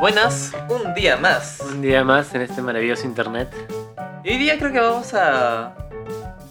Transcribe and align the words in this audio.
Buenas, 0.00 0.52
un 0.68 0.94
día 0.94 1.16
más. 1.16 1.60
Un 1.60 1.82
día 1.82 2.04
más 2.04 2.34
en 2.34 2.42
este 2.42 2.62
maravilloso 2.62 3.04
internet. 3.06 3.48
Y 4.24 4.30
hoy 4.30 4.38
día 4.38 4.58
creo 4.58 4.72
que 4.72 4.80
vamos 4.80 5.12
a 5.14 5.74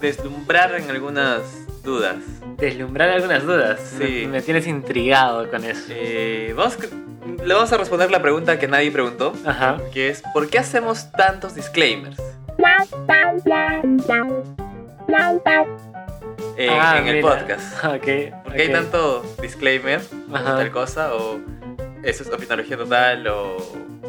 deslumbrar 0.01 0.75
en 0.75 0.89
algunas 0.89 1.41
dudas. 1.83 2.17
Deslumbrar 2.57 3.09
algunas 3.09 3.43
dudas. 3.43 3.79
Sí. 3.97 4.23
Me, 4.25 4.27
me 4.27 4.41
tienes 4.41 4.67
intrigado 4.67 5.49
con 5.49 5.63
eso. 5.63 5.85
Eh, 5.89 6.53
vamos, 6.57 6.77
le 7.43 7.53
vamos 7.53 7.71
a 7.71 7.77
responder 7.77 8.11
la 8.11 8.21
pregunta 8.21 8.59
que 8.59 8.67
nadie 8.67 8.91
preguntó, 8.91 9.33
Ajá. 9.45 9.77
que 9.93 10.09
es 10.09 10.23
¿por 10.33 10.49
qué 10.49 10.59
hacemos 10.59 11.11
tantos 11.11 11.55
disclaimers 11.55 12.17
en, 16.57 16.69
Ah, 16.69 16.97
en 16.99 17.07
el 17.07 17.21
podcast? 17.21 17.81
¿Por 17.81 17.99
qué 18.01 18.33
hay 18.51 18.71
tanto 18.71 19.23
disclaimer 19.41 20.01
Ajá. 20.33 20.57
tal 20.57 20.71
cosa? 20.71 21.13
O 21.15 21.39
eso 22.07 22.23
es 22.23 22.29
opinología 22.29 22.77
total 22.77 23.27
o 23.27 23.57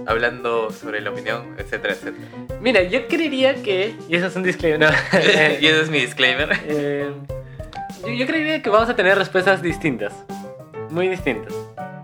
hablando 0.07 0.71
sobre 0.71 1.01
la 1.01 1.11
opinión, 1.11 1.57
etcétera, 1.59 1.95
etcétera. 1.95 2.27
Mira, 2.61 2.83
yo 2.85 3.09
creería 3.09 3.61
que. 3.63 3.95
Y 4.09 4.17
eso 4.17 4.29
es 4.29 4.37
un 4.37 4.45
disclaimer. 4.45 4.81
No. 4.81 4.97
y 5.61 5.67
ese 5.67 5.81
es 5.83 5.91
mi 5.91 6.01
disclaimer. 6.01 6.49
Eh, 6.69 7.11
yo, 8.07 8.13
yo 8.13 8.27
creería 8.27 8.63
que 8.63 8.71
vamos 8.71 8.89
a 8.89 8.95
tener 8.95 9.19
respuestas 9.19 9.61
distintas. 9.61 10.15
Muy 10.91 11.09
distintas. 11.09 11.53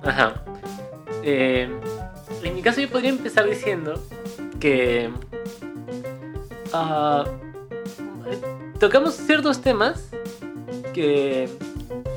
Ajá. 0.02 0.42
Eh, 1.22 1.68
en 2.42 2.54
mi 2.54 2.60
caso 2.60 2.80
yo 2.80 2.88
podría 2.88 3.10
empezar 3.10 3.48
diciendo 3.48 4.02
que... 4.58 5.10
ah, 6.72 7.24
tocamos 8.80 9.14
ciertos 9.14 9.62
temas 9.62 10.10
que 10.92 11.48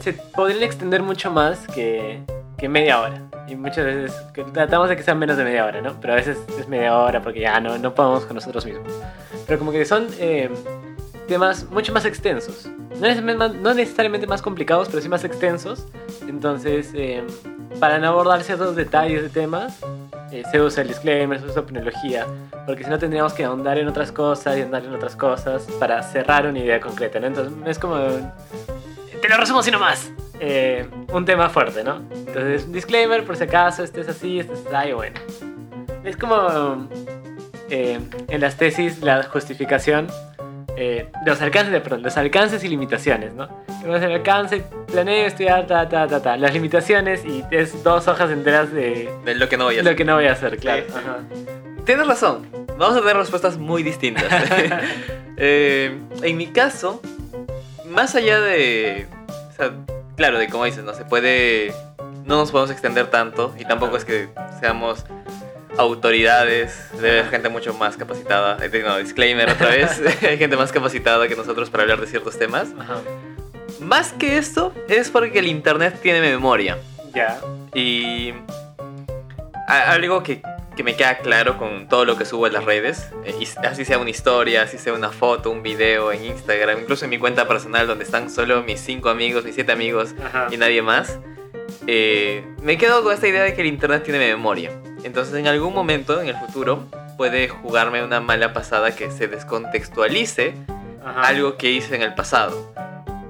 se 0.01 0.13
podrían 0.13 0.63
extender 0.63 1.03
mucho 1.03 1.31
más 1.31 1.67
que, 1.67 2.19
que 2.57 2.67
media 2.67 2.99
hora. 2.99 3.27
Y 3.47 3.55
muchas 3.55 3.85
veces 3.85 4.13
tratamos 4.53 4.89
de 4.89 4.97
que 4.97 5.03
sean 5.03 5.19
menos 5.19 5.37
de 5.37 5.43
media 5.43 5.65
hora, 5.65 5.81
¿no? 5.81 5.99
Pero 6.01 6.13
a 6.13 6.15
veces 6.17 6.37
es 6.59 6.67
media 6.67 6.97
hora 6.97 7.21
porque 7.21 7.39
ya 7.39 7.59
no, 7.59 7.77
no 7.77 7.93
podemos 7.93 8.25
con 8.25 8.35
nosotros 8.35 8.65
mismos. 8.65 8.91
Pero 9.45 9.59
como 9.59 9.71
que 9.71 9.85
son 9.85 10.07
eh, 10.19 10.49
temas 11.27 11.65
mucho 11.69 11.93
más 11.93 12.05
extensos. 12.05 12.65
No 12.65 13.01
necesariamente, 13.01 13.57
no 13.59 13.73
necesariamente 13.73 14.27
más 14.27 14.41
complicados, 14.41 14.89
pero 14.89 15.01
sí 15.01 15.07
más 15.07 15.23
extensos. 15.23 15.85
Entonces, 16.27 16.91
eh, 16.93 17.23
para 17.79 17.99
no 17.99 18.07
abordar 18.09 18.43
ciertos 18.43 18.75
detalles 18.75 19.21
de 19.21 19.29
temas, 19.29 19.79
eh, 20.31 20.43
se 20.51 20.59
usa 20.59 20.81
el 20.81 20.89
disclaimer, 20.89 21.39
se 21.39 21.45
usa 21.45 21.61
opiniología, 21.61 22.25
porque 22.65 22.83
si 22.83 22.89
no 22.89 22.99
tendríamos 22.99 23.33
que 23.33 23.45
ahondar 23.45 23.77
en 23.77 23.87
otras 23.87 24.11
cosas 24.11 24.57
y 24.57 24.61
ahondar 24.61 24.83
en 24.83 24.93
otras 24.93 25.15
cosas 25.15 25.63
para 25.79 26.01
cerrar 26.03 26.47
una 26.47 26.59
idea 26.59 26.79
concreta, 26.81 27.19
¿no? 27.19 27.27
Entonces, 27.27 27.53
es 27.65 27.79
como... 27.79 27.97
Te 27.97 29.29
lo 29.29 29.37
resumo 29.37 29.59
así 29.59 29.71
nomás. 29.71 30.11
Eh, 30.39 30.87
un 31.11 31.25
tema 31.25 31.49
fuerte, 31.49 31.83
¿no? 31.83 32.01
Entonces, 32.11 32.71
disclaimer, 32.71 33.23
por 33.23 33.35
si 33.37 33.43
acaso, 33.43 33.83
este 33.83 34.01
es 34.01 34.09
así, 34.09 34.39
este 34.39 34.53
es 34.53 34.65
así, 34.71 34.91
bueno. 34.93 35.19
Es 36.03 36.17
como 36.17 36.87
eh, 37.69 37.99
en 38.27 38.41
las 38.41 38.57
tesis 38.57 39.01
la 39.01 39.23
justificación 39.23 40.07
eh, 40.79 41.09
los 41.25 41.41
alcances, 41.41 41.81
perdón, 41.81 42.03
los 42.03 42.15
alcances 42.17 42.63
y 42.63 42.67
limitaciones, 42.67 43.33
¿no? 43.33 43.47
Tenemos 43.81 43.99
el 43.99 44.11
alcance, 44.11 44.63
planeo 44.85 45.25
estudiar, 45.25 45.65
ta, 45.65 45.89
ta, 45.89 46.07
ta, 46.07 46.21
ta. 46.21 46.37
Las 46.37 46.53
limitaciones 46.53 47.25
y 47.25 47.43
es 47.49 47.83
dos 47.83 48.07
hojas 48.07 48.29
enteras 48.29 48.71
de 48.71 49.09
De 49.25 49.33
lo 49.33 49.49
que 49.49 49.57
no 49.57 49.63
voy 49.65 49.73
a 49.73 49.77
lo 49.77 49.89
hacer. 49.89 49.95
que 49.95 50.05
no 50.05 50.13
voy 50.13 50.27
a 50.27 50.33
hacer, 50.33 50.57
claro. 50.57 50.83
Sí. 50.87 50.93
Ajá. 50.95 51.17
Tienes 51.83 52.05
razón. 52.05 52.47
Vamos 52.77 52.95
a 52.95 52.99
tener 52.99 53.17
respuestas 53.17 53.57
muy 53.57 53.83
distintas. 53.83 54.25
Eh, 55.39 55.95
en 56.23 56.35
mi 56.35 56.47
caso, 56.47 56.99
más 57.85 58.15
allá 58.15 58.41
de. 58.41 59.05
o 59.29 59.53
sea, 59.55 59.71
claro, 60.17 60.37
de 60.39 60.49
como 60.49 60.65
dices, 60.65 60.83
no 60.83 60.93
se 60.93 61.05
puede. 61.05 61.73
No 62.25 62.35
nos 62.35 62.51
podemos 62.51 62.71
extender 62.71 63.07
tanto 63.09 63.55
y 63.57 63.63
tampoco 63.63 63.95
es 63.95 64.03
que 64.03 64.27
seamos 64.59 65.05
autoridades. 65.77 66.89
Debe 66.93 67.19
haber 67.19 67.29
gente 67.31 67.47
mucho 67.49 67.73
más 67.73 67.95
capacitada. 67.97 68.57
Eh, 68.61 68.83
No, 68.85 68.97
disclaimer 68.97 69.49
otra 69.49 69.69
vez. 69.69 70.01
Hay 70.23 70.37
gente 70.37 70.57
más 70.57 70.71
capacitada 70.73 71.27
que 71.27 71.35
nosotros 71.35 71.69
para 71.69 71.83
hablar 71.83 72.01
de 72.01 72.07
ciertos 72.07 72.37
temas. 72.37 72.67
Ajá. 72.77 72.97
Más 73.79 74.11
que 74.11 74.37
esto, 74.37 74.73
es 74.89 75.09
porque 75.09 75.39
el 75.39 75.47
internet 75.47 75.99
tiene 76.01 76.19
memoria. 76.19 76.77
Ya. 77.13 77.39
Y 77.73 78.33
a- 79.67 79.91
algo 79.91 80.23
que, 80.23 80.41
que 80.77 80.83
me 80.83 80.95
queda 80.95 81.17
claro 81.17 81.57
con 81.57 81.89
todo 81.89 82.05
lo 82.05 82.17
que 82.17 82.23
subo 82.23 82.47
en 82.47 82.53
las 82.53 82.63
redes, 82.63 83.09
eh, 83.25 83.33
así 83.63 83.83
sea 83.83 83.97
una 83.97 84.11
historia, 84.11 84.61
así 84.61 84.77
sea 84.77 84.93
una 84.93 85.09
foto, 85.09 85.49
un 85.51 85.61
video 85.63 86.11
en 86.13 86.23
Instagram, 86.23 86.79
incluso 86.79 87.03
en 87.05 87.09
mi 87.11 87.17
cuenta 87.17 87.47
personal 87.47 87.87
donde 87.87 88.05
están 88.05 88.29
solo 88.29 88.63
mis 88.63 88.79
cinco 88.79 89.09
amigos, 89.09 89.43
mis 89.43 89.55
siete 89.55 89.71
amigos 89.73 90.13
Ajá. 90.23 90.47
y 90.51 90.57
nadie 90.57 90.81
más, 90.81 91.19
eh, 91.87 92.45
me 92.61 92.77
quedo 92.77 93.03
con 93.03 93.13
esta 93.13 93.27
idea 93.27 93.43
de 93.43 93.53
que 93.55 93.61
el 93.61 93.67
internet 93.67 94.03
tiene 94.03 94.19
memoria. 94.19 94.71
Entonces 95.03 95.33
en 95.35 95.47
algún 95.47 95.73
momento 95.73 96.21
en 96.21 96.27
el 96.29 96.35
futuro 96.35 96.85
puede 97.17 97.49
jugarme 97.49 98.03
una 98.03 98.19
mala 98.21 98.53
pasada 98.53 98.95
que 98.95 99.09
se 99.11 99.27
descontextualice 99.27 100.53
Ajá. 101.03 101.21
algo 101.27 101.57
que 101.57 101.71
hice 101.71 101.95
en 101.95 102.03
el 102.03 102.13
pasado. 102.13 102.71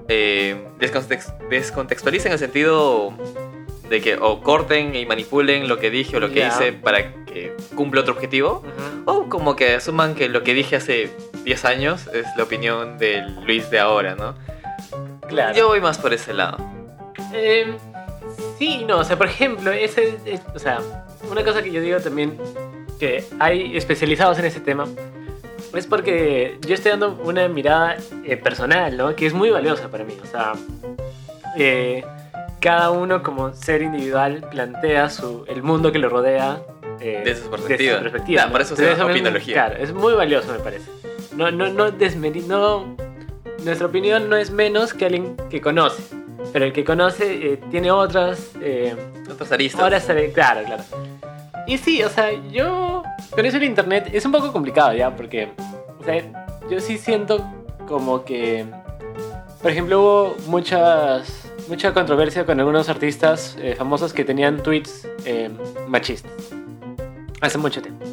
Eh, 0.10 0.68
descontext- 0.80 1.38
descontextualice 1.50 2.28
en 2.28 2.34
el 2.34 2.40
sentido 2.40 3.14
de 3.90 4.02
que 4.02 4.16
o 4.16 4.42
corten 4.42 4.96
y 4.96 5.06
manipulen 5.06 5.68
lo 5.68 5.78
que 5.80 5.90
dije 5.90 6.18
o 6.18 6.20
lo 6.20 6.30
que 6.30 6.40
Ya. 6.40 6.48
hice 6.50 6.74
para 6.74 7.14
que 7.26 7.56
cumpla 7.76 8.02
otro 8.02 8.14
objetivo. 8.14 8.64
Ujú. 9.06 9.12
O 9.20 9.30
como 9.30 9.56
que 9.56 9.76
asuman 9.76 10.16
que 10.16 10.28
lo 10.30 10.44
que 10.44 10.54
dije 10.54 10.76
hace 10.76 11.10
10 11.44 11.66
años 11.66 12.08
es 12.14 12.26
la 12.36 12.44
opinión 12.44 12.98
del 12.98 13.36
Luis 13.46 13.70
de 13.70 13.80
ahora, 13.80 14.16
¿no? 14.16 14.36
Claro. 15.28 15.56
Yo 15.56 15.68
voy 15.68 15.82
más 15.82 15.98
por 15.98 16.14
ese 16.14 16.34
lado. 16.34 16.58
Eh, 17.34 17.74
sí, 18.58 18.84
no, 18.88 19.00
o 19.00 19.04
sea, 19.04 19.18
por 19.18 19.28
ejemplo, 19.28 19.72
ese, 19.72 20.18
es- 20.26 20.42
o 20.56 20.60
sea, 20.60 20.80
una 21.30 21.44
cosa 21.44 21.62
que 21.62 21.72
yo 21.72 21.82
digo 21.82 22.00
también 22.00 22.38
que 23.00 23.24
hay 23.40 23.76
especializados 23.78 24.40
en 24.40 24.46
ese 24.46 24.60
tema 24.60 24.88
es 25.76 25.86
porque 25.86 26.58
yo 26.66 26.74
estoy 26.74 26.92
dando 26.92 27.20
una 27.24 27.48
mirada 27.48 27.98
eh, 28.26 28.38
personal, 28.38 28.96
¿no? 28.98 29.16
Que 29.16 29.26
es 29.28 29.34
muy 29.34 29.50
valiosa 29.50 29.90
para 29.90 30.04
mí, 30.04 30.14
o 30.24 30.26
sea, 30.26 30.54
eh, 31.58 32.04
cada 32.60 32.92
uno 32.92 33.24
como 33.24 33.54
ser 33.54 33.82
individual 33.82 34.46
plantea 34.50 35.10
su, 35.10 35.46
el 35.48 35.64
mundo 35.64 35.92
que 35.92 36.00
lo 36.00 36.10
rodea 36.10 36.62
eh, 37.00 37.22
Desde 37.24 37.44
su 37.44 37.50
perspectiva. 37.50 38.00
perspectiva, 38.00 38.38
Claro, 38.44 38.52
por 38.52 38.62
eso 38.62 38.76
se 38.76 38.96
llama 38.96 39.12
opinología. 39.12 39.54
Claro, 39.54 39.76
es 39.84 39.94
muy 39.94 40.14
valioso 40.14 40.52
me 40.52 40.60
parece. 40.60 40.90
No, 41.36 41.52
no, 41.52 41.70
no 41.70 41.92
desmeri- 41.92 42.46
no, 42.46 42.96
nuestra 43.64 43.88
opinión 43.88 44.30
no 44.30 44.36
es 44.36 44.50
menos 44.52 44.94
que 44.94 45.06
alguien 45.06 45.36
que 45.50 45.62
conoce. 45.62 46.02
Pero 46.54 46.66
el 46.66 46.74
que 46.74 46.84
conoce 46.86 47.54
eh, 47.54 47.60
tiene 47.70 47.92
otras. 47.92 48.52
Eh, 48.62 48.96
Otras 49.30 49.52
aristas. 49.52 50.04
sale- 50.04 50.32
claro, 50.32 50.62
claro. 50.66 50.84
Y 51.68 51.78
sí, 51.78 52.02
o 52.04 52.10
sea, 52.10 52.32
yo. 52.50 53.04
Con 53.32 53.46
eso 53.46 53.58
el 53.58 53.64
internet 53.66 54.10
es 54.14 54.26
un 54.26 54.32
poco 54.32 54.52
complicado 54.54 54.94
ya, 54.94 55.14
porque. 55.16 55.50
O 56.00 56.04
sea, 56.04 56.24
yo 56.70 56.80
sí 56.80 56.98
siento 56.98 57.46
como 57.88 58.24
que. 58.24 58.66
Por 59.62 59.72
ejemplo, 59.72 60.00
hubo 60.00 60.36
muchas. 60.48 61.47
Mucha 61.68 61.94
controversia 61.94 62.46
con 62.46 62.60
algunos 62.60 62.88
artistas 62.90 63.58
eh, 63.60 63.76
famosos 63.76 64.14
que 64.14 64.24
tenían 64.24 64.64
tweets 64.64 65.08
eh, 65.26 65.50
machistas. 65.88 66.32
Hace 67.42 67.58
mucho 67.58 67.82
tiempo. 67.82 68.06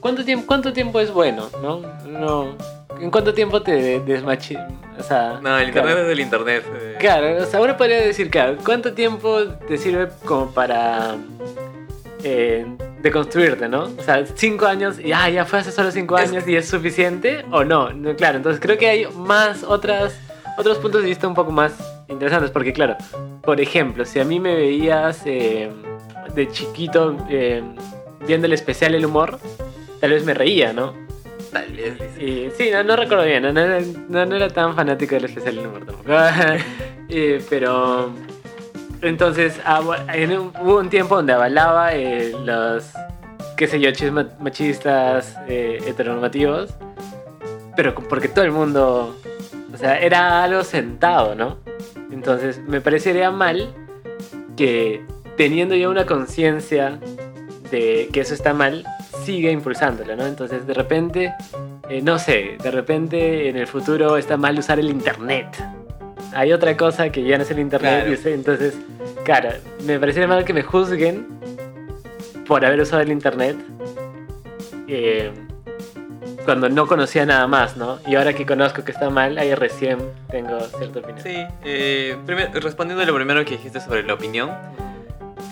¿Cuánto 0.00 0.24
tiempo, 0.24 0.46
¿Cuánto 0.46 0.72
tiempo 0.72 1.00
es 1.00 1.10
bueno? 1.12 1.48
¿No? 1.62 1.80
no 2.06 2.56
¿En 3.00 3.10
cuánto 3.10 3.32
tiempo 3.32 3.62
te 3.62 4.00
desmachi... 4.00 4.56
O 4.98 5.02
sea, 5.02 5.38
No, 5.40 5.56
el 5.58 5.70
claro. 5.70 5.88
internet 5.90 5.98
es 5.98 6.10
el 6.12 6.20
internet. 6.20 6.64
eh. 6.74 6.96
Claro, 6.98 7.42
o 7.42 7.46
sea, 7.46 7.60
uno 7.60 7.76
podría 7.76 7.98
decir, 8.00 8.30
claro, 8.30 8.56
¿cuánto 8.64 8.92
tiempo 8.92 9.44
te 9.68 9.78
sirve 9.78 10.08
como 10.24 10.50
para 10.50 11.14
eh, 12.24 12.66
deconstruirte, 13.00 13.68
no? 13.68 13.84
O 13.96 14.02
sea, 14.02 14.24
cinco 14.34 14.66
años 14.66 14.98
y 14.98 15.12
ah, 15.12 15.28
ya 15.30 15.44
fue 15.44 15.60
hace 15.60 15.70
solo 15.70 15.92
cinco 15.92 16.18
Es- 16.18 16.28
años 16.30 16.46
y 16.48 16.56
es 16.56 16.68
suficiente 16.68 17.44
o 17.52 17.62
no? 17.64 17.90
no? 17.92 18.16
Claro, 18.16 18.38
entonces 18.38 18.60
creo 18.60 18.76
que 18.76 18.88
hay 18.88 19.06
más 19.14 19.62
otras, 19.62 20.18
otros 20.58 20.78
puntos 20.78 21.02
de 21.02 21.08
vista 21.08 21.28
un 21.28 21.34
poco 21.34 21.52
más 21.52 21.72
interesantes, 22.08 22.50
porque 22.50 22.72
claro, 22.72 22.96
por 23.42 23.60
ejemplo, 23.60 24.04
si 24.04 24.20
a 24.20 24.24
mí 24.24 24.40
me 24.40 24.54
veías 24.54 25.22
eh, 25.26 25.70
de 26.34 26.48
chiquito 26.50 27.16
eh, 27.28 27.62
viendo 28.26 28.46
el 28.46 28.52
especial 28.52 28.94
El 28.94 29.06
Humor, 29.06 29.38
tal 30.00 30.10
vez 30.10 30.24
me 30.24 30.34
reía, 30.34 30.72
¿no? 30.72 30.92
Tal 31.52 31.72
vez. 31.72 31.94
Y, 32.20 32.50
sí, 32.56 32.70
no, 32.72 32.82
no 32.82 32.96
recuerdo 32.96 33.24
bien, 33.24 33.42
no, 33.42 33.52
no 33.52 33.60
era- 33.60 33.80
no- 34.08 34.36
era 34.36 34.48
tan 34.48 34.74
fanático 34.74 35.14
del 35.14 35.24
especial 35.26 35.54
del 35.56 35.64
número 35.64 35.86
tampoco. 35.86 36.10
Eh, 37.10 37.42
pero 37.48 38.10
entonces 39.00 39.58
ah, 39.64 39.80
en 40.12 40.30
un- 40.38 40.52
hubo 40.60 40.76
un 40.78 40.90
tiempo 40.90 41.16
donde 41.16 41.32
avalaba 41.32 41.92
los, 42.44 42.90
qué 43.56 43.66
sé 43.66 43.80
yo, 43.80 43.88
machistas 44.40 45.34
heteronormativos, 45.48 46.68
pero 47.76 47.94
porque 47.94 48.28
todo 48.28 48.44
el 48.44 48.52
mundo, 48.52 49.16
o 49.72 49.76
sea, 49.78 49.98
era 50.00 50.42
algo 50.44 50.62
sentado, 50.64 51.34
¿no? 51.34 51.56
Entonces 52.10 52.60
me 52.66 52.80
parecería 52.80 53.30
mal 53.30 53.74
que 54.56 55.02
teniendo 55.36 55.74
ya 55.76 55.88
una 55.88 56.06
conciencia 56.06 56.98
de 57.70 58.08
que 58.12 58.20
eso 58.20 58.34
está 58.34 58.54
mal, 58.54 58.84
siga 59.24 59.50
impulsándolo, 59.50 60.16
¿no? 60.16 60.26
Entonces 60.26 60.66
de 60.66 60.74
repente, 60.74 61.34
eh, 61.90 62.00
no 62.02 62.18
sé, 62.18 62.56
de 62.62 62.70
repente 62.70 63.48
en 63.48 63.56
el 63.56 63.66
futuro 63.66 64.16
está 64.16 64.36
mal 64.36 64.58
usar 64.58 64.78
el 64.78 64.88
internet. 64.90 65.46
Hay 66.34 66.52
otra 66.52 66.76
cosa 66.76 67.10
que 67.10 67.22
ya 67.24 67.36
no 67.36 67.42
es 67.44 67.50
el 67.50 67.58
internet, 67.58 68.04
Claro. 68.04 68.30
y 68.30 68.32
entonces, 68.34 68.74
claro, 69.24 69.50
me 69.86 69.98
parecería 69.98 70.26
mal 70.28 70.44
que 70.44 70.52
me 70.54 70.62
juzguen 70.62 71.26
por 72.46 72.64
haber 72.64 72.80
usado 72.80 73.02
el 73.02 73.12
internet 73.12 73.56
eh, 74.88 75.30
cuando 76.48 76.70
no 76.70 76.86
conocía 76.86 77.26
nada 77.26 77.46
más, 77.46 77.76
¿no? 77.76 77.98
Y 78.06 78.14
ahora 78.14 78.32
que 78.32 78.46
conozco 78.46 78.82
que 78.82 78.90
está 78.90 79.10
mal, 79.10 79.36
ahí 79.36 79.54
recién 79.54 79.98
tengo 80.30 80.58
cierta 80.78 81.00
opinión. 81.00 81.20
Sí, 81.22 81.44
eh, 81.62 82.16
primer- 82.24 82.50
respondiendo 82.62 83.02
a 83.02 83.06
lo 83.06 83.14
primero 83.14 83.44
que 83.44 83.50
dijiste 83.58 83.82
sobre 83.82 84.02
la 84.02 84.14
opinión. 84.14 84.50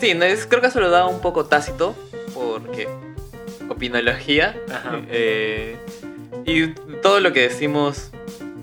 Sí, 0.00 0.14
no, 0.14 0.24
es- 0.24 0.46
creo 0.46 0.62
que 0.62 0.68
eso 0.68 0.80
lo 0.80 0.88
da 0.88 1.04
un 1.04 1.20
poco 1.20 1.44
tácito, 1.44 1.94
porque 2.32 2.88
opinología. 3.68 4.56
Ajá. 4.70 4.98
eh, 5.10 5.76
y 6.46 6.68
todo 7.02 7.20
lo 7.20 7.34
que 7.34 7.40
decimos, 7.42 8.10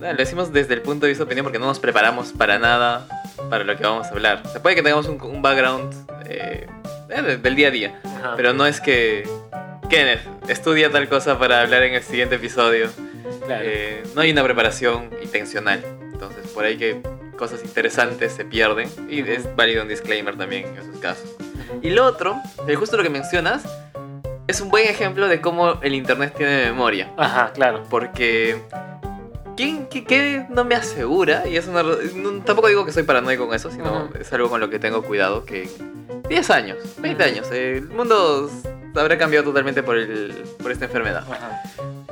ah, 0.04 0.12
lo 0.14 0.16
decimos 0.18 0.52
desde 0.52 0.74
el 0.74 0.82
punto 0.82 1.06
de 1.06 1.10
vista 1.12 1.24
de 1.24 1.28
opinión, 1.28 1.44
porque 1.44 1.60
no 1.60 1.68
nos 1.68 1.78
preparamos 1.78 2.32
para 2.32 2.58
nada 2.58 3.08
para 3.52 3.64
lo 3.64 3.78
que 3.78 3.84
vamos 3.84 4.08
a 4.08 4.10
hablar. 4.10 4.42
Se 4.52 4.60
puede 4.60 4.76
que 4.76 4.82
tengamos 4.82 5.06
un, 5.08 5.22
un 5.22 5.44
background 5.44 5.94
eh, 6.28 6.66
eh, 7.10 7.22
de- 7.22 7.38
del 7.38 7.56
día 7.56 7.68
a 7.68 7.72
día, 7.72 8.00
Ajá. 8.04 8.34
pero 8.36 8.54
no 8.54 8.66
es 8.66 8.82
que. 8.82 9.30
Kenneth, 9.94 10.22
estudia 10.50 10.90
tal 10.92 11.08
cosa 11.08 11.38
para 11.38 11.62
hablar 11.62 11.84
en 11.84 11.94
el 11.94 12.02
siguiente 12.02 12.36
episodio. 12.38 12.90
Claro. 13.46 13.62
Eh, 13.64 14.02
no 14.16 14.22
hay 14.22 14.32
una 14.32 14.44
preparación 14.44 15.12
intencional. 15.22 15.84
Entonces, 16.12 16.48
por 16.48 16.66
ahí 16.66 16.78
que 16.78 17.00
cosas 17.38 17.64
interesantes 17.64 18.32
se 18.34 18.44
pierden. 18.44 18.90
Y 19.08 19.20
es 19.20 19.56
válido 19.56 19.84
un 19.84 19.90
disclaimer 19.90 20.36
también 20.36 20.66
en 20.66 20.78
esos 20.80 20.98
casos. 20.98 21.30
Y 21.84 21.92
lo 21.92 22.06
otro, 22.06 22.42
que 22.66 22.76
justo 22.76 22.98
lo 22.98 23.04
que 23.04 23.12
mencionas, 23.12 23.66
es 24.48 24.62
un 24.62 24.70
buen 24.70 24.88
ejemplo 24.90 25.28
de 25.28 25.42
cómo 25.42 25.80
el 25.84 25.94
internet 25.94 26.34
tiene 26.36 26.66
memoria. 26.66 27.12
Ajá, 27.16 27.52
claro. 27.54 27.84
Porque. 27.88 28.60
¿Quién, 29.56 29.86
qué, 29.86 30.04
qué 30.06 30.48
no 30.50 30.66
me 30.66 30.74
asegura? 30.74 31.48
Y 31.48 31.56
es 31.58 31.68
una, 31.68 31.84
no- 31.84 32.44
tampoco 32.44 32.68
digo 32.68 32.84
que 32.84 32.92
soy 32.92 33.04
paranoico 33.04 33.46
con 33.46 33.56
eso, 33.56 33.70
sino 33.70 34.06
Ujú. 34.06 34.18
es 34.20 34.34
algo 34.34 34.50
con 34.50 34.60
lo 34.60 34.72
que 34.72 34.80
tengo 34.80 35.04
cuidado. 35.04 35.46
Que 35.46 35.70
10 36.30 36.50
años, 36.50 36.80
20 36.98 37.24
Ujú. 37.24 37.32
años, 37.32 37.48
eh, 37.52 37.78
el 37.78 37.90
mundo 37.90 38.50
habrá 38.96 39.18
cambiado 39.18 39.46
totalmente 39.46 39.84
por, 39.84 39.98
el, 39.98 40.34
por 40.62 40.72
esta 40.72 40.86
enfermedad 40.86 41.24
Ajá. 41.30 41.62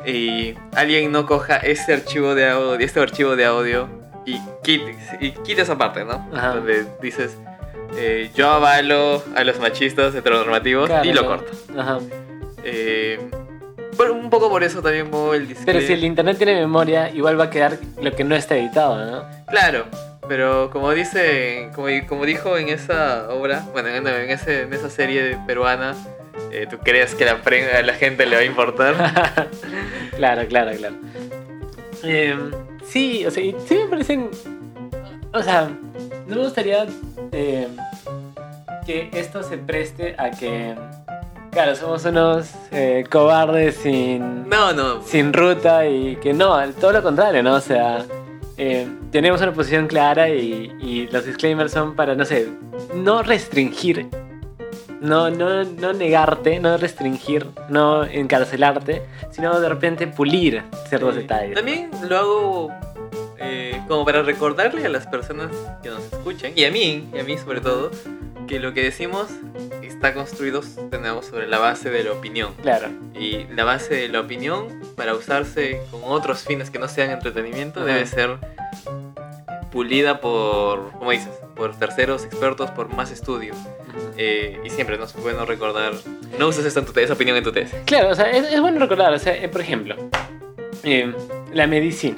y 0.06 0.56
alguien 0.76 1.12
no 1.12 1.26
coja 1.26 1.58
ese 1.58 1.94
archivo 1.94 2.36
de 2.36 2.50
audio, 2.50 2.76
este 2.80 3.00
archivo 3.00 3.36
de 3.36 3.46
audio 3.46 3.88
y 4.26 4.40
quite, 4.64 4.96
y 5.20 5.32
quite 5.32 5.62
esa 5.64 5.78
parte, 5.78 6.04
¿no? 6.06 6.28
Ajá. 6.34 6.56
Donde 6.56 6.86
dices, 7.02 7.38
eh, 7.98 8.30
yo 8.36 8.50
avalo 8.50 9.24
a 9.36 9.44
los 9.44 9.60
machistas 9.60 10.14
heteronormativos 10.16 10.88
Claro, 10.88 11.10
y 11.10 11.14
lo 11.14 11.22
claro. 11.26 11.46
corto. 11.46 11.58
Ajá. 11.80 12.00
Eh, 12.64 13.20
un 14.10 14.30
poco 14.32 14.50
por 14.50 14.64
eso 14.64 14.82
también 14.82 15.10
muevo 15.12 15.34
el 15.34 15.48
disclaimer. 15.48 15.76
Pero 15.76 15.88
si 15.88 15.94
el 15.94 16.04
internet 16.04 16.38
tiene 16.38 16.56
memoria, 16.60 17.10
igual 17.10 17.40
va 17.40 17.46
a 17.46 17.50
quedar 17.50 17.78
lo 18.02 18.12
que 18.16 18.24
no 18.24 18.36
está 18.36 18.56
editado, 18.56 19.06
¿no? 19.06 19.26
Claro, 19.48 19.86
pero 20.28 20.70
como 20.72 20.92
dice, 20.92 21.70
como, 21.76 21.88
como 22.08 22.26
dijo 22.26 22.58
en 22.58 22.70
esa 22.70 23.30
obra, 23.30 23.66
bueno, 23.72 23.90
en, 23.90 24.08
en 24.08 24.30
ese, 24.30 24.62
en 24.64 24.74
esa 24.74 24.90
serie 24.90 25.38
peruana, 25.48 25.96
eh, 26.52 26.68
¿tú 26.70 26.78
crees 26.80 27.16
que 27.16 27.26
la, 27.26 27.42
pre- 27.42 27.72
a 27.76 27.82
la 27.82 27.94
gente 27.94 28.26
le 28.26 28.36
va 28.36 28.42
a 28.42 28.46
importar? 28.46 28.96
claro, 30.16 30.48
claro, 30.48 30.72
claro. 30.78 30.96
Eh, 32.04 32.36
sí, 32.86 33.26
o 33.26 33.32
sea, 33.32 33.44
sí 33.68 33.76
me 33.76 33.86
parecen. 33.88 34.30
O 35.34 35.42
sea, 35.44 35.70
no 36.28 36.36
me 36.36 36.42
gustaría 36.44 36.86
eh, 37.32 37.68
que 38.86 39.10
esto 39.14 39.44
se 39.44 39.58
preste 39.58 40.16
a 40.18 40.32
que. 40.32 40.76
Claro, 41.52 41.76
somos 41.76 42.06
unos 42.06 42.50
eh, 42.72 43.04
cobardes 43.12 43.76
sin, 43.76 44.48
no, 44.48 44.72
no. 44.72 45.02
sin 45.02 45.34
ruta 45.34 45.86
y 45.86 46.16
que 46.16 46.32
no, 46.34 46.58
todo 46.80 46.94
lo 46.94 47.04
contrario, 47.04 47.44
¿no? 47.44 47.56
O 47.56 47.60
sea, 47.60 48.06
eh, 48.58 48.88
tenemos 49.12 49.42
una 49.42 49.54
posición 49.54 49.88
clara 49.88 50.30
y, 50.30 50.76
y 50.80 51.08
los 51.08 51.26
disclaimers 51.26 51.72
son 51.72 51.96
para, 51.96 52.16
no 52.16 52.26
sé, 52.26 52.48
no 52.96 53.22
restringir, 53.24 54.08
no, 55.02 55.30
no, 55.30 55.64
no 55.64 55.94
negarte, 55.94 56.60
no 56.60 56.78
restringir, 56.78 57.46
no 57.70 58.04
encarcelarte, 58.04 59.02
sino 59.32 59.60
de 59.60 59.70
repente 59.70 60.08
pulir 60.08 60.64
ciertos 60.90 61.16
Sí. 61.16 61.22
detalles. 61.22 61.56
También 61.56 61.90
lo 62.08 62.18
hago 62.18 62.70
eh, 63.40 63.82
como 63.88 64.06
para 64.06 64.22
recordarle 64.22 64.86
a 64.86 64.90
las 64.90 65.08
personas 65.08 65.50
que 65.82 65.90
nos 65.90 66.04
escuchan, 66.04 66.52
y 66.56 66.66
a 66.66 66.72
mí, 66.72 67.08
y 67.14 67.20
a 67.20 67.24
mí 67.24 67.38
sobre 67.38 67.60
todo, 67.62 67.90
que 68.48 68.60
lo 68.60 68.74
que 68.74 68.84
decimos 68.84 69.28
está 69.82 70.14
construido 70.14 70.62
tenemos 70.90 71.26
sobre 71.26 71.48
la 71.48 71.58
base 71.58 71.90
de 71.90 72.04
la 72.04 72.12
opinión. 72.12 72.54
Claro, 72.62 72.90
Y 73.16 73.46
la 73.54 73.64
base 73.64 73.96
de 73.96 74.08
la 74.10 74.20
opinión, 74.20 74.68
para 74.96 75.14
usarse 75.16 75.82
con 75.90 76.02
otros 76.06 76.44
fines 76.44 76.70
que 76.70 76.78
no 76.80 76.88
sean 76.88 77.10
entretenimiento, 77.12 77.80
Ajá. 77.82 77.88
debe 77.94 78.06
ser 78.06 78.38
pulida 79.72 80.20
por, 80.22 80.92
como 80.94 81.12
dices, 81.12 81.30
por 81.56 81.76
terceros 81.76 82.26
expertos, 82.26 82.70
por 82.72 82.94
más 82.96 83.12
estudio. 83.12 83.54
Eh, 84.18 84.60
y 84.64 84.70
siempre 84.70 84.98
no 84.98 85.06
es 85.06 85.14
bueno 85.16 85.46
recordar, 85.46 85.94
no 86.38 86.48
uses 86.48 86.74
tu- 86.74 87.00
esa 87.00 87.14
opinión 87.14 87.38
en 87.38 87.44
tu 87.44 87.52
tesis. 87.52 87.76
Claro, 87.86 88.10
o 88.10 88.16
sea, 88.16 88.30
es, 88.32 88.52
es 88.52 88.60
bueno 88.62 88.80
recordar, 88.80 89.14
o 89.14 89.20
sea, 89.20 89.36
eh, 89.36 89.48
por 89.50 89.62
ejemplo, 89.62 89.96
eh, 90.84 91.14
la 91.54 91.68
medicina, 91.68 92.18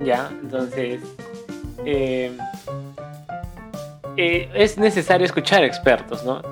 ¿ya? 0.00 0.30
Entonces, 0.42 1.00
es 4.54 4.78
necesario 4.78 5.24
escuchar 5.26 5.64
expertos, 5.64 6.24
¿no? 6.24 6.42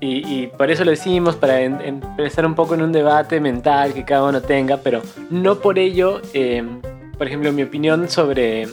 Y, 0.00 0.42
y 0.42 0.46
por 0.48 0.70
eso 0.70 0.84
lo 0.84 0.90
decimos, 0.90 1.36
para 1.36 1.60
en- 1.60 1.80
empezar 1.80 2.44
un 2.44 2.54
poco 2.56 2.74
en 2.74 2.82
un 2.82 2.90
debate 2.92 3.40
mental 3.40 3.94
que 3.94 4.04
cada 4.04 4.28
uno 4.28 4.40
tenga, 4.42 4.76
pero 4.78 5.00
no 5.30 5.60
por 5.60 5.78
ello, 5.78 6.20
por 7.18 7.26
ejemplo, 7.26 7.52
mi 7.52 7.62
opinión 7.62 8.08
sobre... 8.08 8.66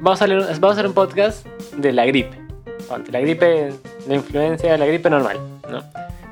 Vamos 0.00 0.22
a, 0.22 0.26
hacer 0.70 0.86
un 0.86 0.92
podcast 0.92 1.44
de 1.76 1.92
la 1.92 2.06
gripe. 2.06 2.38
La 3.10 3.20
gripe, 3.20 3.72
la 4.06 4.14
influencia, 4.14 4.78
la 4.78 4.86
gripe 4.86 5.10
normal, 5.10 5.38
¿no? 5.68 5.82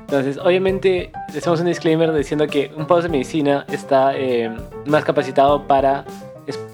Entonces, 0.01 0.37
obviamente, 0.37 1.11
hacemos 1.37 1.59
un 1.59 1.65
disclaimer 1.65 2.13
diciendo 2.13 2.47
que 2.47 2.71
un 2.77 2.87
post 2.87 3.03
de 3.03 3.09
medicina 3.09 3.65
está 3.67 4.15
eh, 4.15 4.49
más 4.85 5.03
capacitado 5.03 5.67
para 5.67 6.05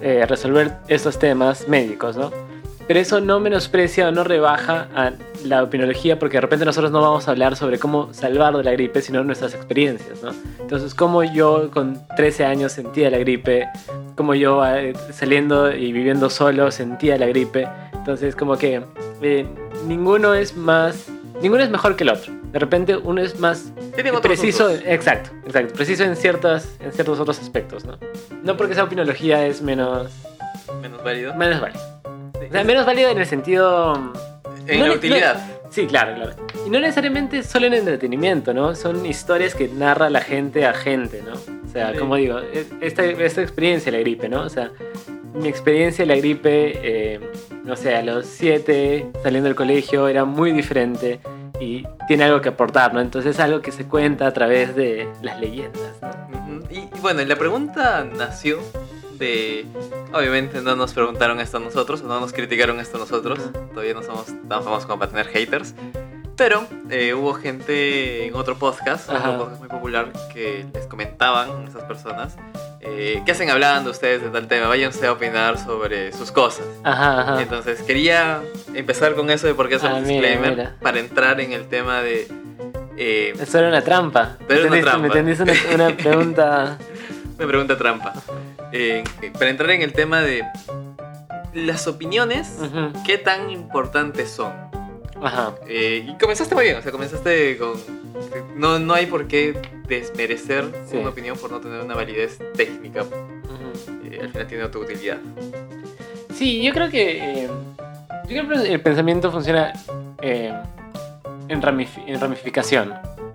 eh, 0.01 0.23
resolver 0.27 0.77
estos 0.87 1.17
temas 1.17 1.67
médicos, 1.67 2.15
¿no? 2.15 2.31
Pero 2.87 2.99
eso 2.99 3.21
no 3.21 3.39
menosprecia 3.39 4.09
o 4.09 4.11
no 4.11 4.23
rebaja 4.23 4.87
a 4.95 5.13
la 5.45 5.63
opinología 5.63 6.19
porque 6.19 6.37
de 6.37 6.41
repente 6.41 6.65
nosotros 6.65 6.91
no 6.91 7.01
vamos 7.01 7.27
a 7.27 7.31
hablar 7.31 7.55
sobre 7.55 7.79
cómo 7.79 8.13
salvar 8.13 8.55
de 8.57 8.63
la 8.63 8.71
gripe, 8.71 9.01
sino 9.01 9.23
nuestras 9.23 9.53
experiencias, 9.53 10.21
¿no? 10.21 10.31
Entonces, 10.59 10.93
cómo 10.93 11.23
yo 11.23 11.71
con 11.71 11.99
13 12.15 12.45
años 12.45 12.71
sentía 12.71 13.09
la 13.09 13.17
gripe, 13.19 13.67
cómo 14.15 14.35
yo 14.35 14.65
eh, 14.65 14.93
saliendo 15.11 15.73
y 15.73 15.91
viviendo 15.91 16.29
solo 16.29 16.71
sentía 16.71 17.17
la 17.17 17.27
gripe. 17.27 17.67
Entonces, 17.93 18.35
como 18.35 18.57
que 18.57 18.83
eh, 19.21 19.45
ninguno 19.87 20.33
es 20.33 20.57
más, 20.57 21.07
ninguno 21.41 21.63
es 21.63 21.69
mejor 21.69 21.95
que 21.95 22.03
el 22.03 22.09
otro. 22.09 22.33
De 22.51 22.59
repente 22.59 22.95
uno 22.97 23.21
es 23.21 23.39
más 23.39 23.73
otros 23.97 24.21
preciso, 24.21 24.69
exacto, 24.69 25.31
exacto, 25.45 25.73
preciso 25.73 26.03
en 26.03 26.15
ciertas, 26.15 26.77
en 26.79 26.91
ciertos 26.91 27.19
otros 27.19 27.39
aspectos, 27.39 27.85
¿no? 27.85 27.97
No 28.43 28.57
porque 28.57 28.73
esa 28.73 28.83
opinología 28.83 29.47
es 29.47 29.61
menos, 29.61 30.11
menos 30.81 31.03
válido. 31.03 31.33
menos 31.33 31.61
válida. 31.61 31.92
Sea, 32.53 32.63
menos 32.63 32.85
válida 32.85 33.11
en 33.11 33.17
el 33.17 33.25
sentido 33.25 34.13
en 34.67 34.79
no 34.79 34.87
la 34.87 34.93
utilidad. 34.93 35.37
Sí, 35.69 35.87
claro, 35.87 36.13
claro. 36.15 36.31
Y 36.65 36.69
no 36.69 36.79
necesariamente 36.79 37.41
solo 37.43 37.65
en 37.65 37.73
entretenimiento, 37.73 38.53
¿no? 38.53 38.75
Son 38.75 39.05
historias 39.05 39.55
que 39.55 39.67
narra 39.67 40.09
la 40.11 40.21
gente 40.21 40.65
a 40.67 40.73
gente, 40.73 41.23
¿no? 41.27 41.33
O 41.33 41.67
sea, 41.73 41.91
Sí. 41.93 41.97
como 41.97 42.15
digo, 42.15 42.37
e- 42.39 42.67
esta, 42.81 43.03
esta 43.03 43.41
experiencia 43.41 43.91
de 43.91 43.97
la 43.97 44.03
gripe, 44.03 44.29
¿no? 44.29 44.41
O 44.43 44.49
sea, 44.49 44.69
mi 45.33 45.47
experiencia 45.47 46.05
de 46.05 46.13
la 46.13 46.15
gripe, 46.19 46.73
eh, 46.83 47.19
no 47.63 47.75
sé, 47.75 47.95
a 47.95 48.03
los 48.03 48.27
siete 48.27 49.07
saliendo 49.23 49.47
del 49.49 49.55
colegio 49.55 50.07
era 50.07 50.23
muy 50.25 50.51
diferente 50.51 51.19
y 51.59 51.87
tiene 52.07 52.25
algo 52.25 52.39
que 52.39 52.49
aportar, 52.49 52.93
¿no? 52.93 53.01
Entonces 53.01 53.31
es 53.35 53.39
algo 53.41 53.61
que 53.61 53.71
se 53.71 53.85
cuenta 53.85 54.27
a 54.27 54.31
través 54.33 54.75
de 54.75 55.07
las 55.23 55.39
leyendas, 55.39 55.93
¿no? 56.03 56.59
Y, 56.69 56.77
y 56.81 56.89
bueno, 57.01 57.23
la 57.25 57.35
pregunta 57.35 58.05
nació 58.15 58.59
de... 59.17 59.65
Obviamente 60.13 60.61
no 60.61 60.75
nos 60.75 60.93
preguntaron 60.93 61.39
esto 61.39 61.57
a 61.57 61.59
nosotros, 61.59 62.01
no 62.03 62.19
nos 62.19 62.33
criticaron 62.33 62.79
esto 62.79 62.97
a 62.97 62.99
nosotros. 63.01 63.39
Todavía 63.73 63.93
no 63.93 64.03
somos 64.03 64.25
tan 64.47 64.63
famosos 64.63 64.85
como 64.85 64.99
para 64.99 65.11
tener 65.11 65.27
haters. 65.27 65.73
Pero 66.35 66.65
eh, 66.89 67.13
hubo 67.13 67.35
gente 67.35 68.25
en 68.25 68.33
otro 68.35 68.57
podcast, 68.57 69.07
Ajá. 69.09 69.29
otro 69.29 69.39
podcast 69.43 69.59
muy 69.59 69.69
popular, 69.69 70.11
que 70.33 70.65
les 70.73 70.87
comentaban 70.87 71.47
a 71.65 71.69
esas 71.69 71.83
personas, 71.83 72.35
eh, 72.81 73.21
¿qué 73.23 73.31
hacen 73.33 73.51
hablando 73.51 73.91
ustedes 73.91 74.23
de 74.23 74.29
tal 74.29 74.47
tema? 74.47 74.67
Váyanse 74.67 75.05
a 75.05 75.11
opinar 75.11 75.59
sobre 75.59 76.11
sus 76.11 76.31
cosas. 76.31 76.65
Ajá, 76.83 77.21
ajá. 77.21 77.41
Entonces 77.41 77.83
quería 77.83 78.41
empezar 78.73 79.13
con 79.13 79.29
eso 79.29 79.45
de 79.45 79.53
por 79.53 79.69
qué 79.69 79.75
hacer 79.75 79.91
Ah, 79.91 79.95
un 79.97 80.05
disclaimer 80.07 80.49
mira. 80.49 80.75
para 80.81 80.99
entrar 80.99 81.39
en 81.39 81.53
el 81.53 81.67
tema 81.67 82.01
de... 82.01 82.27
eh, 82.97 83.33
Eso 83.39 83.59
era 83.59 83.67
una 83.67 83.83
trampa. 83.83 84.35
Pero 84.47 84.61
una 84.61 84.71
¿Me 84.71 84.77
entendiste- 84.79 84.89
trampa. 84.89 85.01
¿Me 85.13 85.19
entendiste 85.19 85.75
una, 85.75 85.85
una 85.89 85.95
pregunta? 85.97 86.77
Me 87.37 87.45
pregunta 87.47 87.77
trampa. 87.77 88.13
Eh, 88.73 89.03
para 89.33 89.49
entrar 89.51 89.69
en 89.71 89.81
el 89.83 89.93
tema 89.93 90.21
de 90.21 90.43
las 91.53 91.87
opiniones. 91.87 92.57
¿qué 93.05 93.17
tan 93.19 93.49
importantes 93.51 94.29
son? 94.31 94.51
Ajá. 95.21 95.53
Eh, 95.67 96.05
y 96.09 96.17
comenzaste 96.17 96.55
muy 96.55 96.65
bien, 96.65 96.77
o 96.77 96.81
sea, 96.81 96.91
comenzaste 96.91 97.57
con... 97.57 97.73
No, 98.57 98.79
no 98.79 98.93
hay 98.93 99.05
por 99.05 99.27
qué 99.27 99.55
desmerecer 99.87 100.65
Sí. 100.89 100.97
una 100.97 101.09
opinión 101.09 101.37
por 101.37 101.51
no 101.51 101.59
tener 101.61 101.81
una 101.81 101.95
validez 101.95 102.39
técnica. 102.55 103.05
Eh, 104.03 104.19
al 104.21 104.29
final 104.29 104.47
tiene 104.47 104.63
otra 104.63 104.81
utilidad. 104.81 105.17
Sí, 106.33 106.61
yo 106.63 106.73
creo 106.73 106.89
que. 106.89 107.47
yo 108.27 108.43
creo 108.47 108.63
que 108.63 108.73
el 108.73 108.81
pensamiento 108.81 109.31
funciona 109.31 109.71
en, 110.21 111.61
ramif- 111.61 112.03
en 112.07 112.19
ramificación. 112.19 112.93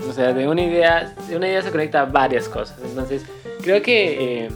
O 0.08 0.12
sea, 0.12 0.32
de 0.32 0.48
una 0.48 0.62
idea, 0.62 1.14
de 1.28 1.36
una 1.36 1.48
idea 1.48 1.62
se 1.62 1.70
conecta 1.70 2.02
a 2.02 2.04
varias 2.06 2.48
cosas. 2.48 2.78
Entonces, 2.84 3.24
creo 3.62 3.82
que... 3.82 4.44
eh, 4.46 4.50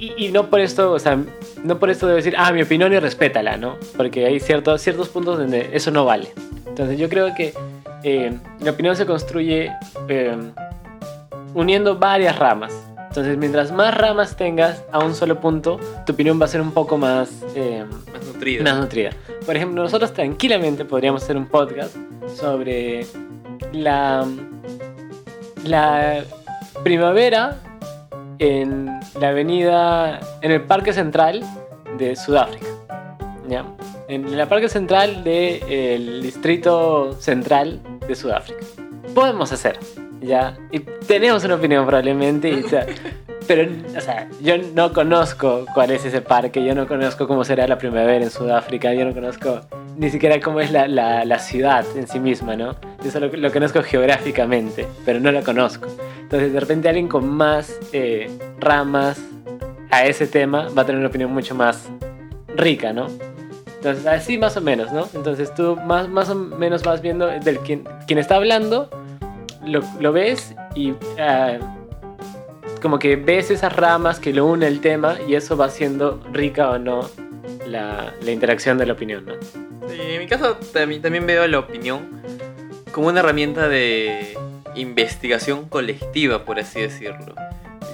y, 0.00 0.26
y 0.26 0.32
no 0.32 0.48
por 0.48 0.60
esto, 0.60 0.92
o 0.92 0.98
sea, 0.98 1.18
no 1.62 1.78
por 1.78 1.90
esto 1.90 2.06
debo 2.06 2.16
decir, 2.16 2.34
ah, 2.38 2.52
mi 2.52 2.62
opinión 2.62 2.92
y 2.92 2.98
respétala, 2.98 3.56
¿no? 3.56 3.76
Porque 3.96 4.24
hay 4.26 4.40
ciertos, 4.40 4.80
ciertos 4.82 5.08
puntos 5.08 5.38
donde 5.38 5.70
eso 5.72 5.90
no 5.90 6.04
vale. 6.04 6.32
Entonces, 6.66 6.98
yo 6.98 7.08
creo 7.08 7.34
que 7.34 7.52
eh, 8.02 8.32
la 8.60 8.70
opinión 8.70 8.96
se 8.96 9.04
construye 9.06 9.70
eh, 10.08 10.36
uniendo 11.54 11.96
varias 11.98 12.38
ramas. 12.38 12.72
Entonces, 13.08 13.36
mientras 13.36 13.72
más 13.72 13.92
ramas 13.96 14.36
tengas 14.36 14.84
a 14.92 15.00
un 15.00 15.14
solo 15.16 15.40
punto, 15.40 15.80
tu 16.06 16.12
opinión 16.12 16.40
va 16.40 16.44
a 16.44 16.48
ser 16.48 16.60
un 16.60 16.70
poco 16.70 16.96
más... 16.96 17.42
eh, 17.56 17.84
Más 18.12 18.24
nutrido. 18.24 18.62
más 18.64 18.76
nutrida. 18.76 19.10
Por 19.44 19.56
ejemplo, 19.56 19.82
nosotros 19.82 20.12
tranquilamente 20.12 20.84
podríamos 20.84 21.24
hacer 21.24 21.36
un 21.36 21.46
podcast 21.46 21.96
sobre 22.36 23.04
la, 23.72 24.24
la 25.64 26.22
primavera 26.84 27.56
en 28.40 28.98
la 29.20 29.28
avenida, 29.28 30.18
en 30.40 30.50
el 30.50 30.62
Parque 30.62 30.92
Central 30.92 31.44
de 31.98 32.16
Sudáfrica. 32.16 32.66
¿ya? 33.46 33.64
En 34.08 34.36
la 34.36 34.48
Parque 34.48 34.68
Central 34.68 35.22
del 35.22 36.22
Distrito 36.22 37.12
Central 37.20 37.80
de 38.08 38.14
Sudáfrica. 38.14 38.64
Podemos 39.14 39.52
hacer, 39.52 39.78
¿ya? 40.20 40.56
Y 40.72 40.80
tenemos 40.80 41.44
una 41.44 41.56
opinión 41.56 41.86
probablemente, 41.86 42.48
y, 42.48 42.64
o 42.64 42.68
sea, 42.68 42.86
pero, 43.46 43.70
o 43.96 44.00
sea, 44.00 44.28
yo 44.40 44.56
no 44.74 44.92
conozco 44.92 45.66
cuál 45.74 45.90
es 45.90 46.04
ese 46.04 46.22
parque, 46.22 46.64
yo 46.64 46.74
no 46.74 46.88
conozco 46.88 47.28
cómo 47.28 47.44
será 47.44 47.68
la 47.68 47.76
primavera 47.76 48.24
en 48.24 48.30
Sudáfrica, 48.30 48.94
yo 48.94 49.04
no 49.04 49.12
conozco 49.12 49.60
ni 49.96 50.08
siquiera 50.08 50.40
cómo 50.40 50.60
es 50.60 50.70
la, 50.70 50.88
la, 50.88 51.24
la 51.26 51.38
ciudad 51.38 51.84
en 51.94 52.08
sí 52.08 52.18
misma, 52.20 52.56
¿no? 52.56 52.76
Yo 53.04 53.10
solo 53.10 53.28
lo 53.28 53.52
conozco 53.52 53.82
geográficamente, 53.82 54.86
pero 55.04 55.20
no 55.20 55.30
la 55.30 55.42
conozco. 55.42 55.88
Entonces, 56.30 56.52
de 56.52 56.60
repente 56.60 56.88
alguien 56.88 57.08
con 57.08 57.28
más 57.28 57.76
eh, 57.92 58.30
ramas 58.60 59.20
a 59.90 60.06
ese 60.06 60.28
tema 60.28 60.68
va 60.68 60.82
a 60.82 60.86
tener 60.86 61.00
una 61.00 61.08
opinión 61.08 61.32
mucho 61.32 61.56
más 61.56 61.88
rica, 62.54 62.92
¿no? 62.92 63.08
Entonces, 63.74 64.06
así 64.06 64.38
más 64.38 64.56
o 64.56 64.60
menos, 64.60 64.92
¿no? 64.92 65.08
Entonces 65.12 65.52
tú 65.52 65.74
más, 65.74 66.08
más 66.08 66.30
o 66.30 66.36
menos 66.36 66.84
vas 66.84 67.02
viendo 67.02 67.26
del 67.26 67.58
quien, 67.58 67.82
quien 68.06 68.20
está 68.20 68.36
hablando, 68.36 68.88
lo, 69.66 69.80
lo 69.98 70.12
ves 70.12 70.54
y 70.76 70.94
ah, 71.18 71.58
como 72.80 73.00
que 73.00 73.16
ves 73.16 73.50
esas 73.50 73.74
ramas 73.74 74.20
que 74.20 74.32
lo 74.32 74.46
une 74.46 74.68
el 74.68 74.80
tema 74.80 75.16
y 75.26 75.34
eso 75.34 75.56
va 75.56 75.64
haciendo 75.64 76.22
rica 76.32 76.70
o 76.70 76.78
no 76.78 77.10
la, 77.66 78.14
la 78.22 78.30
interacción 78.30 78.78
de 78.78 78.86
la 78.86 78.92
opinión, 78.92 79.26
¿no? 79.26 79.34
Sí, 79.88 79.98
en 80.00 80.20
mi 80.20 80.28
caso 80.28 80.58
también, 80.72 81.02
también 81.02 81.26
veo 81.26 81.48
la 81.48 81.58
opinión 81.58 82.22
como 82.92 83.08
una 83.08 83.18
herramienta 83.18 83.68
de 83.68 84.36
investigación 84.74 85.68
colectiva, 85.68 86.44
por 86.44 86.58
así 86.58 86.80
decirlo. 86.80 87.34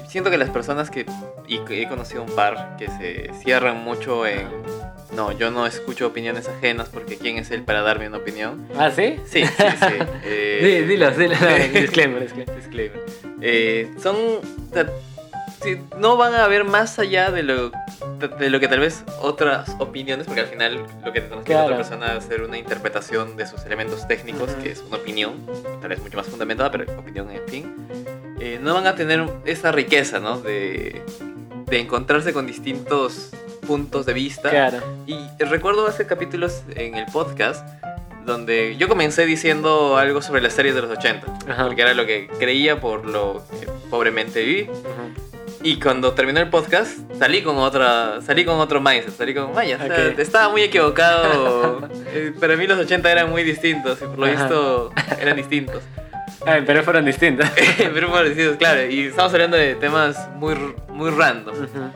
Siento 0.09 0.31
que 0.31 0.39
las 0.39 0.51
personas 0.51 0.91
que, 0.91 1.07
y 1.47 1.61
he 1.69 1.89
conocido 1.89 2.23
un 2.23 2.35
par, 2.35 2.77
que 2.79 2.89
se 2.89 3.31
cierran 3.43 3.83
mucho 3.83 4.27
en... 4.27 4.49
No, 5.15 5.33
yo 5.33 5.51
no 5.51 5.67
escucho 5.67 6.09
opiniones 6.09 6.49
ajenas 6.49 6.89
porque 6.89 7.17
¿quién 7.17 7.39
es 7.39 7.51
él 7.51 7.63
para 7.63 7.83
darme 7.83 8.09
una 8.09 8.19
opinión? 8.19 8.67
¿Ah, 8.77 8.91
sí? 8.91 9.17
Sí, 9.25 9.45
sí, 9.45 9.65
sí. 9.79 9.95
eh, 10.25 10.85
dilo, 10.87 11.11
dilo. 11.13 11.35
disclaimer, 11.73 12.23
disclaimer. 12.23 12.57
Disclaimer. 12.57 13.01
Eh, 13.41 13.91
son. 14.03 14.17
o 14.17 14.75
sea, 14.75 14.87
sí, 15.63 15.81
no 15.99 16.17
van 16.17 16.35
a 16.35 16.47
ver 16.49 16.65
más 16.65 16.99
allá 16.99 17.31
de 17.31 17.43
lo, 17.43 17.71
de, 18.19 18.51
lo 18.51 18.61
que 18.61 18.69
tal 18.69 18.81
vez 18.81 19.05
otras 19.21 19.75
opiniones, 19.79 20.27
porque 20.27 20.41
al 20.43 20.47
final 20.47 20.87
lo 21.05 21.13
que 21.13 21.21
nos 21.21 21.31
quiere 21.31 21.45
Claro. 21.45 21.65
otra 21.67 21.77
persona 21.77 22.13
es 22.17 22.25
hacer 22.25 22.43
una 22.43 22.59
interpretación 22.59 23.37
de 23.37 23.47
sus 23.47 23.65
elementos 23.65 24.07
técnicos, 24.09 24.51
Ujú. 24.53 24.63
que 24.63 24.73
es 24.73 24.81
una 24.87 24.97
opinión, 24.99 25.35
tal 25.81 25.91
vez 25.91 26.01
mucho 26.01 26.17
más 26.17 26.27
fundamentada, 26.27 26.71
pero 26.71 26.85
opinión 26.99 27.31
en 27.31 27.47
fin. 27.49 27.75
Eh, 28.41 28.59
no 28.63 28.75
van 28.75 28.87
a 28.87 28.95
tener 28.95 29.27
esa 29.45 29.73
riqueza, 29.73 30.21
¿no? 30.21 30.39
De, 30.41 31.03
de 31.67 31.81
encontrarse 31.81 32.33
con 32.33 32.47
distintos 32.47 33.31
puntos 33.67 34.07
de 34.07 34.13
vista. 34.13 34.51
Claro. 34.51 34.79
Y 35.07 35.17
recuerdo 35.45 35.87
hace 35.87 36.07
capítulos 36.07 36.63
en 36.75 36.95
el 36.97 37.07
podcast 37.07 37.67
donde 38.25 38.77
yo 38.77 38.89
comencé 38.89 39.25
diciendo 39.25 39.97
algo 39.97 40.21
sobre 40.21 40.41
las 40.43 40.53
series 40.53 40.75
de 40.75 40.83
los 40.83 40.91
80, 40.91 41.27
Ajá. 41.49 41.65
porque 41.67 41.83
era 41.83 41.95
lo 41.95 42.07
que 42.07 42.29
creía 42.41 42.81
por 42.81 43.07
lo 43.07 43.43
que 43.61 43.67
pobremente 43.89 44.43
viví. 44.45 44.69
Y 45.67 45.81
cuando 45.81 46.13
terminé 46.13 46.41
el 46.43 46.49
podcast, 46.49 46.99
salí 47.19 47.43
con 47.43 47.57
otra, 47.57 48.21
salí 48.23 48.45
con 48.45 48.61
otro 48.61 48.81
mindset, 48.81 49.13
salí 49.17 49.35
con, 49.35 49.53
vaya, 49.53 49.77
o 49.83 49.85
sea, 49.85 50.15
estaba 50.17 50.49
muy 50.49 50.63
equivocado. 50.63 51.89
Eh, 52.15 52.33
Para 52.39 52.57
mí 52.57 52.67
los 52.69 52.79
80 52.79 53.11
eran 53.13 53.29
muy 53.31 53.43
distintos 53.43 53.99
y 54.01 54.05
por 54.07 54.19
lo 54.19 54.27
Ajá. 54.27 54.35
visto 54.45 54.93
eran 55.21 55.37
distintos. 55.37 55.83
Ah, 56.47 56.61
pero 56.65 56.83
fueron 56.85 57.05
distintas. 57.05 57.51
Pero 57.77 58.09
fueron 58.09 58.29
distintos, 58.29 58.57
claro. 58.59 58.87
Y 58.87 59.07
estamos 59.09 59.33
hablando 59.35 59.57
de 59.57 59.75
temas 59.75 60.29
muy, 60.37 60.55
muy 60.89 61.11
random. 61.11 61.55
Ujú. 61.57 61.91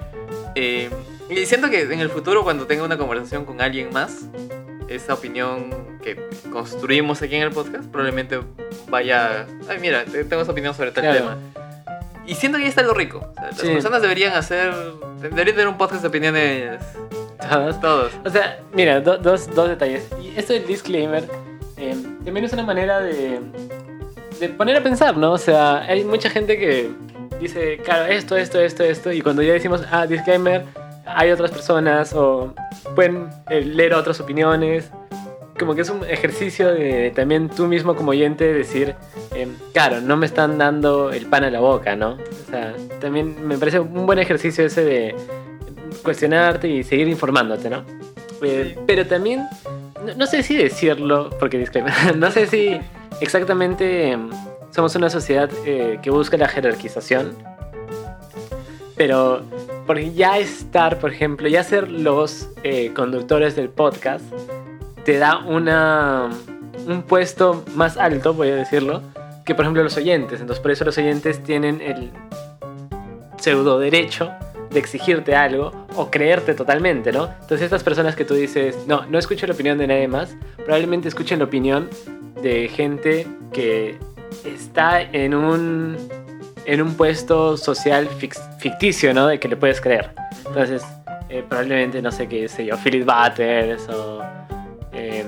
Eh, 0.57 0.91
y 1.31 1.47
siento 1.47 1.71
que 1.71 1.83
en 1.83 2.01
el 2.01 2.11
futuro, 2.11 2.43
cuando 2.43 2.67
tenga 2.67 2.83
una 2.83 2.99
conversación 2.99 3.45
con 3.45 3.61
alguien 3.63 3.91
más, 3.93 4.27
esa 4.89 5.15
opinión 5.15 5.71
que 6.03 6.21
construimos 6.53 7.23
aquí 7.23 7.37
en 7.37 7.43
el 7.43 7.51
podcast 7.51 7.85
probablemente 7.85 8.41
vaya. 8.89 9.47
Ay, 9.69 9.79
mira, 9.81 10.05
te- 10.05 10.25
tengo 10.25 10.43
esa 10.43 10.51
opinión 10.53 10.75
sobre 10.75 10.91
tal 10.91 11.05
Claro. 11.05 11.19
tema. 11.19 11.37
Y 12.31 12.35
siento 12.37 12.59
que 12.59 12.65
ahí 12.65 12.71
está 12.71 12.83
lo 12.83 12.95
rico. 12.95 13.19
O 13.31 13.35
sea, 13.35 13.45
las 13.47 13.59
Sí. 13.59 13.69
personas 13.73 14.03
deberían 14.03 14.35
hacer. 14.35 14.73
Deberían 15.21 15.57
tener 15.57 15.69
un 15.69 15.77
podcast 15.77 16.03
de 16.03 16.09
opiniones. 16.09 16.81
Todas. 17.41 17.81
Todos. 17.81 18.13
O 18.25 18.31
sea, 18.31 18.61
mira, 18.73 19.01
do- 19.01 19.19
dos, 19.19 19.53
dos 19.55 19.69
detalles. 19.69 20.07
Y 20.23 20.39
esto 20.39 20.53
del 20.53 20.67
disclaimer 20.67 21.25
eh, 21.77 21.97
también 22.25 22.45
es 22.45 22.53
una 22.53 22.63
manera 22.63 23.01
de, 23.01 23.41
de 24.39 24.49
poner 24.51 24.77
a 24.77 24.83
pensar, 24.83 25.17
¿no? 25.17 25.33
O 25.33 25.39
sea, 25.39 25.79
hay 25.83 26.05
mucha 26.05 26.31
gente 26.31 26.59
que 26.59 26.91
dice, 27.41 27.79
claro, 27.79 28.05
esto, 28.13 28.37
esto, 28.37 28.61
esto, 28.61 28.85
esto, 28.85 29.11
y 29.13 29.23
cuando 29.23 29.41
ya 29.43 29.55
decimos, 29.55 29.83
ah, 29.91 30.07
disclaimer, 30.07 30.65
hay 31.07 31.31
otras 31.33 31.51
personas 31.51 32.13
o 32.13 32.55
pueden 32.95 33.29
eh, 33.49 33.63
leer 33.63 33.95
otras 33.95 34.21
opiniones. 34.21 34.91
Como 35.59 35.75
que 35.75 35.81
es 35.81 35.91
un 35.91 36.05
ejercicio 36.09 36.69
de 36.73 37.11
también 37.17 37.49
tú 37.49 37.67
mismo 37.67 37.97
como 37.97 38.11
oyente 38.13 38.45
decir, 38.53 38.95
eh, 39.43 39.49
claro, 39.73 40.01
no 40.01 40.17
me 40.17 40.27
están 40.27 40.59
dando 40.59 41.11
el 41.13 41.27
pan 41.27 41.45
a 41.45 41.51
la 41.51 41.61
boca, 41.61 41.97
¿no? 41.97 42.13
O 42.13 42.51
sea, 42.51 42.75
también 43.01 43.47
me 43.47 43.59
parece 43.59 43.81
un 43.81 44.07
buen 44.07 44.19
ejercicio 44.19 44.65
ese 44.65 44.85
de 44.85 45.15
cuestionarte 46.03 46.69
y 46.69 46.83
seguir 46.83 47.09
informándote, 47.09 47.71
¿no? 47.71 47.85
Eh. 48.43 48.77
Pero 48.87 49.07
también, 49.07 49.47
no, 50.05 50.15
no 50.15 50.27
sé 50.27 50.43
si 50.43 50.57
decirlo, 50.57 51.31
porque 51.39 51.59
disclaimer, 51.59 51.93
no 52.17 52.31
sé 52.31 52.47
si 52.47 52.81
exactamente 53.21 54.13
em, 54.13 54.31
somos 54.71 54.95
una 54.97 55.11
sociedad 55.11 55.51
eh, 55.67 55.99
que 56.03 56.11
busca 56.11 56.37
la 56.37 56.49
jerarquización, 56.49 57.37
pero 58.97 59.43
porque 59.87 60.13
ya 60.13 60.39
estar, 60.39 60.99
por 60.99 61.13
ejemplo, 61.13 61.49
ya 61.49 61.65
ser 61.65 61.91
los 61.91 62.49
eh, 62.63 62.93
conductores 62.95 63.57
del 63.57 63.69
podcast, 63.69 64.25
te 65.05 65.19
da 65.19 65.39
una, 65.39 66.31
un 66.87 67.03
puesto 67.03 67.65
más 67.75 67.97
alto, 67.97 68.35
voy 68.35 68.49
a 68.51 68.57
decirlo, 68.57 69.03
que 69.45 69.55
por 69.55 69.65
ejemplo 69.65 69.83
los 69.83 69.97
oyentes. 69.97 70.41
Entonces 70.41 70.61
por 70.61 70.71
eso 70.71 70.85
los 70.85 70.97
oyentes 70.99 71.43
tienen 71.43 71.81
el 71.81 72.11
pseudo 73.39 73.79
derecho 73.79 74.31
de 74.71 74.79
exigirte 74.79 75.35
algo 75.35 75.73
o 75.97 76.11
creerte 76.11 76.55
totalmente, 76.55 77.13
¿no? 77.13 77.25
Entonces 77.25 77.63
estas 77.63 77.83
personas 77.83 78.15
que 78.15 78.25
tú 78.25 78.35
dices, 78.35 78.87
no, 78.87 79.05
no 79.07 79.19
escucho 79.19 79.47
la 79.47 79.55
opinión 79.55 79.79
de 79.79 79.87
nadie 79.87 80.07
más, 80.07 80.37
probablemente 80.57 81.09
escuchen 81.09 81.41
la 81.41 81.47
opinión 81.47 81.89
de 82.41 82.69
gente 82.69 83.27
que 83.53 83.99
está 84.45 85.03
en 85.03 85.35
un, 85.35 85.97
en 86.65 86.83
un 86.83 86.95
puesto 86.95 87.57
social 87.57 88.09
ficticio, 88.59 89.13
¿no? 89.13 89.27
De 89.27 89.41
que 89.41 89.49
le 89.49 89.57
puedes 89.57 89.81
creer. 89.81 90.11
Entonces, 90.47 90.83
eh, 91.29 91.45
probablemente, 91.49 92.01
no 92.01 92.13
sé 92.13 92.29
qué 92.29 92.49
sé 92.49 92.67
yo, 92.67 92.77
Philip 92.77 93.05
Butters 93.05 93.89
o 93.89 94.23
eh, 94.93 95.25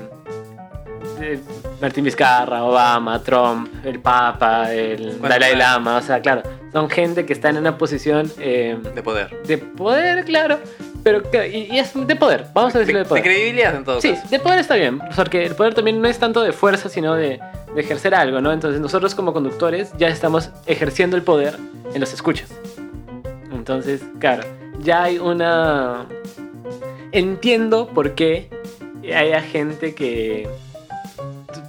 eh, 1.23 1.39
Martín 1.81 2.03
Vizcarra, 2.03 2.63
Obama, 2.63 3.21
Trump, 3.23 3.69
el 3.85 3.99
Papa, 3.99 4.71
el 4.73 5.19
Dalai. 5.21 5.55
Lama, 5.55 5.97
o 5.97 6.01
sea, 6.01 6.21
claro, 6.21 6.43
son 6.71 6.89
gente 6.89 7.25
que 7.25 7.33
está 7.33 7.49
en 7.49 7.57
una 7.57 7.77
posición 7.77 8.31
eh, 8.39 8.77
De 8.93 9.01
poder. 9.03 9.29
de 9.47 9.57
poder, 9.57 10.25
claro, 10.25 10.59
pero 11.03 11.23
que- 11.29 11.47
y, 11.49 11.73
y 11.75 11.79
es 11.79 11.91
de 11.95 12.15
poder, 12.15 12.45
vamos 12.53 12.75
a 12.75 12.79
decirlo 12.79 12.99
de 12.99 13.03
De, 13.05 13.09
poder. 13.09 13.23
credibilidad 13.23 13.75
en 13.75 13.83
todo 13.83 14.01
Sí, 14.01 14.13
caso. 14.13 14.27
de 14.29 14.39
poder 14.39 14.59
está 14.59 14.75
bien, 14.75 14.99
porque 15.15 15.45
el 15.45 15.55
poder 15.55 15.73
también 15.73 16.01
no 16.01 16.07
es 16.07 16.17
tanto 16.19 16.41
de 16.41 16.51
fuerza, 16.51 16.89
sino 16.89 17.15
de, 17.15 17.39
de 17.75 17.81
ejercer 17.81 18.13
algo, 18.15 18.41
¿no? 18.41 18.51
Entonces 18.51 18.79
nosotros 18.81 19.15
como 19.15 19.33
conductores 19.33 19.91
ya 19.97 20.07
estamos 20.07 20.49
ejerciendo 20.65 21.15
el 21.17 21.23
poder 21.23 21.57
en 21.93 21.99
los 22.01 22.13
escuchas. 22.13 22.51
Entonces, 23.51 24.01
claro, 24.19 24.43
ya 24.79 25.03
hay 25.03 25.17
una... 25.19 26.05
Entiendo 27.11 27.87
por 27.87 28.15
qué 28.15 28.49
haya 29.15 29.41
gente 29.41 29.93
que, 29.93 30.49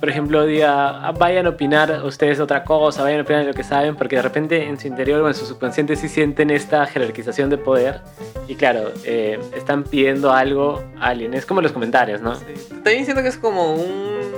por 0.04 0.10
ejemplo, 0.10 0.44
diga, 0.44 1.08
"Ah, 1.08 1.12
vayan 1.12 1.46
a 1.46 1.48
opinar 1.48 2.04
ustedes 2.04 2.38
otra 2.38 2.62
cosa, 2.62 3.02
vayan 3.02 3.20
a 3.20 3.22
opinar 3.22 3.40
de 3.40 3.48
lo 3.48 3.54
que 3.54 3.64
saben, 3.64 3.96
porque 3.96 4.16
de 4.16 4.20
repente 4.20 4.62
en 4.62 4.78
su 4.78 4.86
interior 4.86 5.22
o 5.22 5.28
en 5.28 5.32
su 5.32 5.46
subconsciente 5.46 5.96
sí 5.96 6.10
sienten 6.10 6.50
esta 6.50 6.84
jerarquización 6.84 7.48
de 7.48 7.56
poder 7.56 8.02
y 8.46 8.54
claro, 8.54 8.92
eh, 9.06 9.40
están 9.56 9.82
pidiendo 9.82 10.30
algo 10.30 10.84
a 11.00 11.06
alguien. 11.06 11.32
Es 11.32 11.46
como 11.46 11.62
los 11.62 11.72
comentarios, 11.72 12.20
¿no? 12.20 12.34
Sí. 12.34 12.44
También 12.82 13.06
siento 13.06 13.22
que 13.22 13.28
es 13.28 13.38
como 13.38 13.76
un, 13.76 14.30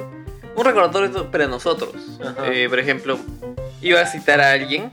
un 0.55 0.65
recordatorio 0.65 1.33
para 1.33 1.49
nosotros. 1.49 1.97
Eh, 2.45 2.69
por 2.69 2.79
ejemplo, 2.79 3.19
iba 3.83 4.01
a 4.01 4.07
citar 4.07 4.41
a 4.41 4.53
alguien 4.53 4.93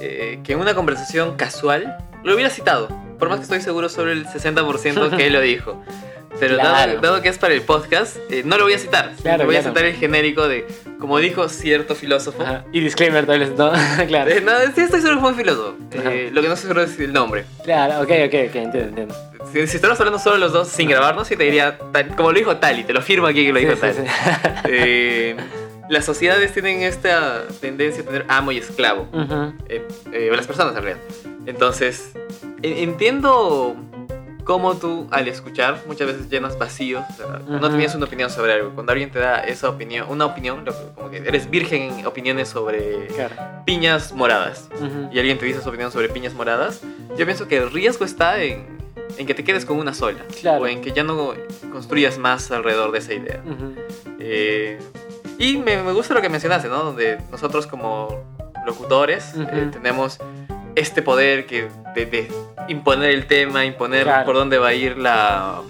eh, 0.00 0.40
que 0.42 0.54
en 0.54 0.58
una 0.58 0.74
conversación 0.74 1.36
casual 1.36 1.96
lo 2.24 2.34
hubiera 2.34 2.50
citado, 2.50 2.88
por 3.18 3.28
más 3.28 3.38
que 3.38 3.44
estoy 3.44 3.60
seguro 3.60 3.88
sobre 3.88 4.12
el 4.12 4.26
60% 4.26 5.16
que 5.16 5.26
él 5.26 5.32
lo 5.32 5.40
dijo. 5.40 5.82
Pero 6.40 6.56
dado- 6.56 6.70
Claro. 6.70 7.00
dado, 7.00 7.22
que 7.22 7.28
es 7.30 7.38
para 7.38 7.52
el 7.54 7.62
podcast, 7.62 8.16
eh, 8.30 8.42
no 8.44 8.58
lo 8.58 8.64
voy 8.64 8.74
a 8.74 8.78
citar. 8.78 9.12
Claro, 9.22 9.44
voy 9.46 9.56
a 9.56 9.60
claro. 9.60 9.74
citar 9.74 9.86
el 9.86 9.96
genérico 9.96 10.46
de, 10.46 10.66
como 11.00 11.18
dijo 11.18 11.48
cierto 11.48 11.96
filósofo. 11.96 12.42
Ajá. 12.42 12.64
Y 12.72 12.78
disclaimer 12.80 13.26
tal 13.26 13.40
vez, 13.40 13.50
¿no? 13.56 13.72
claro. 14.06 14.30
Eh, 14.30 14.40
no, 14.40 14.52
sí 14.74 14.82
estoy 14.82 15.00
seguro 15.00 15.16
que 15.16 15.20
fue 15.20 15.30
un 15.30 15.36
filósofo. 15.36 15.74
Eh, 15.92 16.30
lo 16.32 16.40
que 16.40 16.46
no 16.48 16.54
estoy 16.54 16.68
seguro 16.68 16.82
es 16.84 16.98
el 17.00 17.12
nombre. 17.12 17.44
Claro, 17.64 17.94
ok, 18.02 18.10
ok, 18.26 18.34
ok, 18.48 18.54
entiendo, 18.54 18.78
entiendo. 18.78 19.14
Si, 19.52 19.66
si 19.66 19.76
estamos 19.76 19.98
hablando 19.98 20.18
solo 20.20 20.36
los 20.36 20.52
dos 20.52 20.68
sin 20.68 20.88
grabarnos, 20.90 21.26
sí 21.26 21.34
te 21.36 21.42
diría, 21.44 21.76
tal- 21.92 22.14
como 22.14 22.30
lo 22.30 22.38
dijo 22.38 22.56
Tali, 22.58 22.84
te 22.84 22.92
lo 22.92 23.00
firmo 23.02 23.26
aquí 23.26 23.44
que 23.46 23.52
lo 23.52 23.58
dijo 23.58 23.74
Sí, 23.74 23.80
Tali. 23.80 23.94
sí, 23.94 24.02
sí. 24.04 24.40
Eh, 24.70 25.36
las 25.88 26.04
sociedades 26.04 26.52
tienen 26.52 26.82
esta 26.82 27.44
tendencia 27.60 28.02
a 28.02 28.06
tener 28.06 28.24
amo 28.28 28.52
y 28.52 28.58
esclavo. 28.58 29.08
Ujú. 29.12 29.54
Eh, 29.68 29.82
eh, 30.12 30.30
las 30.36 30.46
personas 30.46 30.76
en 30.76 30.82
realidad. 30.82 31.02
Entonces, 31.46 32.12
en- 32.14 32.20
entiendo 32.62 33.76
cómo 34.44 34.76
tú 34.76 35.06
al 35.10 35.28
escuchar 35.28 35.82
muchas 35.86 36.06
veces 36.06 36.30
llenas 36.30 36.56
vacíos, 36.58 37.04
o 37.10 37.12
sea, 37.16 37.40
no 37.46 37.70
tenías 37.70 37.94
una 37.94 38.06
opinión 38.06 38.30
sobre 38.30 38.54
algo. 38.54 38.70
Cuando 38.74 38.92
alguien 38.92 39.10
te 39.10 39.18
da 39.18 39.40
esa 39.40 39.68
opinión, 39.68 40.06
una 40.08 40.24
opinión, 40.24 40.64
como 40.94 41.10
que 41.10 41.18
eres 41.18 41.50
virgen 41.50 41.98
en 41.98 42.06
opiniones 42.06 42.48
sobre 42.48 43.08
Claro. 43.08 43.34
piñas 43.66 44.12
moradas, 44.12 44.68
y 45.12 45.18
alguien 45.18 45.36
te 45.38 45.44
dice 45.44 45.60
su 45.60 45.68
opinión 45.68 45.92
sobre 45.92 46.08
piñas 46.08 46.32
moradas, 46.32 46.80
yo 47.16 47.26
pienso 47.26 47.46
que 47.46 47.58
el 47.58 47.70
riesgo 47.70 48.06
está 48.06 48.42
en, 48.42 48.78
en 49.18 49.26
que 49.26 49.34
te 49.34 49.44
quedes 49.44 49.66
con 49.66 49.78
una 49.78 49.92
sola, 49.92 50.20
Claro. 50.40 50.62
o 50.62 50.66
en 50.66 50.80
que 50.80 50.92
ya 50.92 51.02
no 51.04 51.34
construyas 51.70 52.16
más 52.16 52.50
alrededor 52.50 52.90
de 52.92 52.98
esa 53.00 53.12
idea. 53.12 53.42
Eh, 54.18 54.78
y 55.38 55.58
me, 55.58 55.82
me 55.82 55.92
gusta 55.92 56.14
lo 56.14 56.22
que 56.22 56.28
mencionaste, 56.30 56.68
¿no? 56.68 56.82
Donde 56.84 57.18
nosotros 57.30 57.66
como 57.66 58.08
locutores 58.66 59.34
eh, 59.36 59.68
tenemos 59.72 60.18
este 60.78 61.02
poder 61.02 61.46
que 61.46 61.68
de, 61.94 62.06
de 62.06 62.28
imponer 62.68 63.10
el 63.10 63.26
tema, 63.26 63.64
imponer 63.64 64.04
Claro. 64.04 64.24
por 64.26 64.34
dónde 64.36 64.58
va 64.58 64.68
a 64.68 64.74
ir 64.74 64.96
la, 64.98 65.60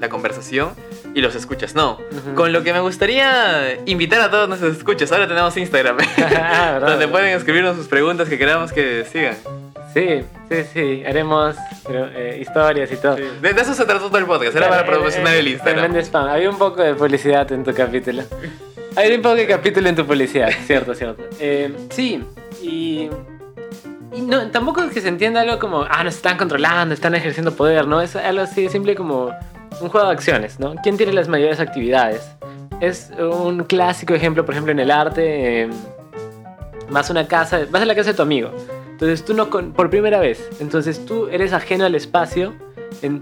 la 0.00 0.08
conversación 0.08 0.70
y 1.14 1.20
los 1.20 1.34
escuchas 1.34 1.74
no. 1.74 1.92
Ujú. 2.12 2.34
Con 2.34 2.52
lo 2.52 2.62
que 2.62 2.72
me 2.72 2.80
gustaría 2.80 3.78
invitar 3.86 4.20
a 4.20 4.30
todos 4.30 4.48
nuestros 4.48 4.76
escuchas, 4.76 5.10
ahora 5.12 5.26
tenemos 5.28 5.56
Instagram, 5.56 5.96
Ah, 6.00 6.70
¿verdad? 6.74 6.88
donde 6.90 7.08
pueden 7.08 7.36
escribirnos 7.36 7.76
sus 7.76 7.88
preguntas 7.88 8.28
que 8.28 8.38
queramos 8.38 8.72
que 8.72 9.04
sigan. 9.10 9.36
Sí, 9.92 10.22
sí, 10.48 10.56
sí, 10.72 11.02
haremos 11.04 11.56
pero, 11.84 12.06
eh, 12.14 12.38
historias 12.40 12.92
y 12.92 12.96
todo. 12.96 13.16
De, 13.16 13.52
de 13.52 13.60
eso 13.60 13.74
se 13.74 13.84
trató 13.84 14.06
todo 14.06 14.18
el 14.18 14.26
podcast, 14.26 14.54
era 14.54 14.68
para 14.68 14.82
Claro, 14.84 14.98
promocionar 14.98 15.34
eh, 15.34 15.40
el 15.40 15.46
eh, 15.48 15.50
Instagram. 15.50 15.96
spam. 15.96 16.28
Había 16.28 16.48
un 16.48 16.58
poco 16.58 16.80
de 16.80 16.94
publicidad 16.94 17.50
en 17.50 17.64
tu 17.64 17.74
capítulo. 17.74 18.22
Había 18.96 19.16
un 19.16 19.22
poco 19.22 19.34
de 19.34 19.46
capítulo 19.48 19.88
en 19.88 19.96
tu 19.96 20.06
publicidad, 20.06 20.48
cierto, 20.66 20.94
cierto. 20.94 21.24
Eh, 21.40 21.72
sí, 21.90 22.22
y, 22.62 23.10
no, 24.18 24.50
tampoco 24.50 24.82
es 24.82 24.92
que 24.92 25.00
se 25.00 25.08
entienda 25.08 25.40
algo 25.42 25.58
como, 25.58 25.84
ah, 25.88 26.02
nos 26.04 26.16
están 26.16 26.36
controlando, 26.36 26.94
están 26.94 27.14
ejerciendo 27.14 27.52
poder, 27.54 27.86
¿no? 27.86 28.00
Es 28.00 28.16
algo 28.16 28.42
así, 28.42 28.68
simple 28.68 28.94
como 28.94 29.30
un 29.80 29.88
juego 29.88 30.06
de 30.08 30.12
acciones, 30.12 30.58
¿no? 30.58 30.74
¿Quién 30.82 30.96
tiene 30.96 31.12
las 31.12 31.28
mayores 31.28 31.60
actividades? 31.60 32.28
Es 32.80 33.10
un 33.18 33.64
clásico 33.64 34.14
ejemplo, 34.14 34.44
por 34.44 34.54
ejemplo, 34.54 34.72
en 34.72 34.80
el 34.80 34.90
arte. 34.90 35.62
eh, 35.64 35.70
vas 36.90 37.08
a 37.08 37.12
una 37.12 37.26
casa, 37.28 37.60
vas 37.70 37.82
a 37.82 37.84
la 37.84 37.94
casa 37.94 38.10
de 38.10 38.16
tu 38.16 38.22
amigo. 38.22 38.50
Entonces 38.90 39.24
tú 39.24 39.32
no, 39.32 39.48
con- 39.48 39.72
por 39.72 39.88
primera 39.90 40.18
vez, 40.18 40.48
entonces 40.60 41.04
tú 41.06 41.28
eres 41.28 41.52
ajeno 41.52 41.84
al 41.84 41.94
espacio 41.94 42.52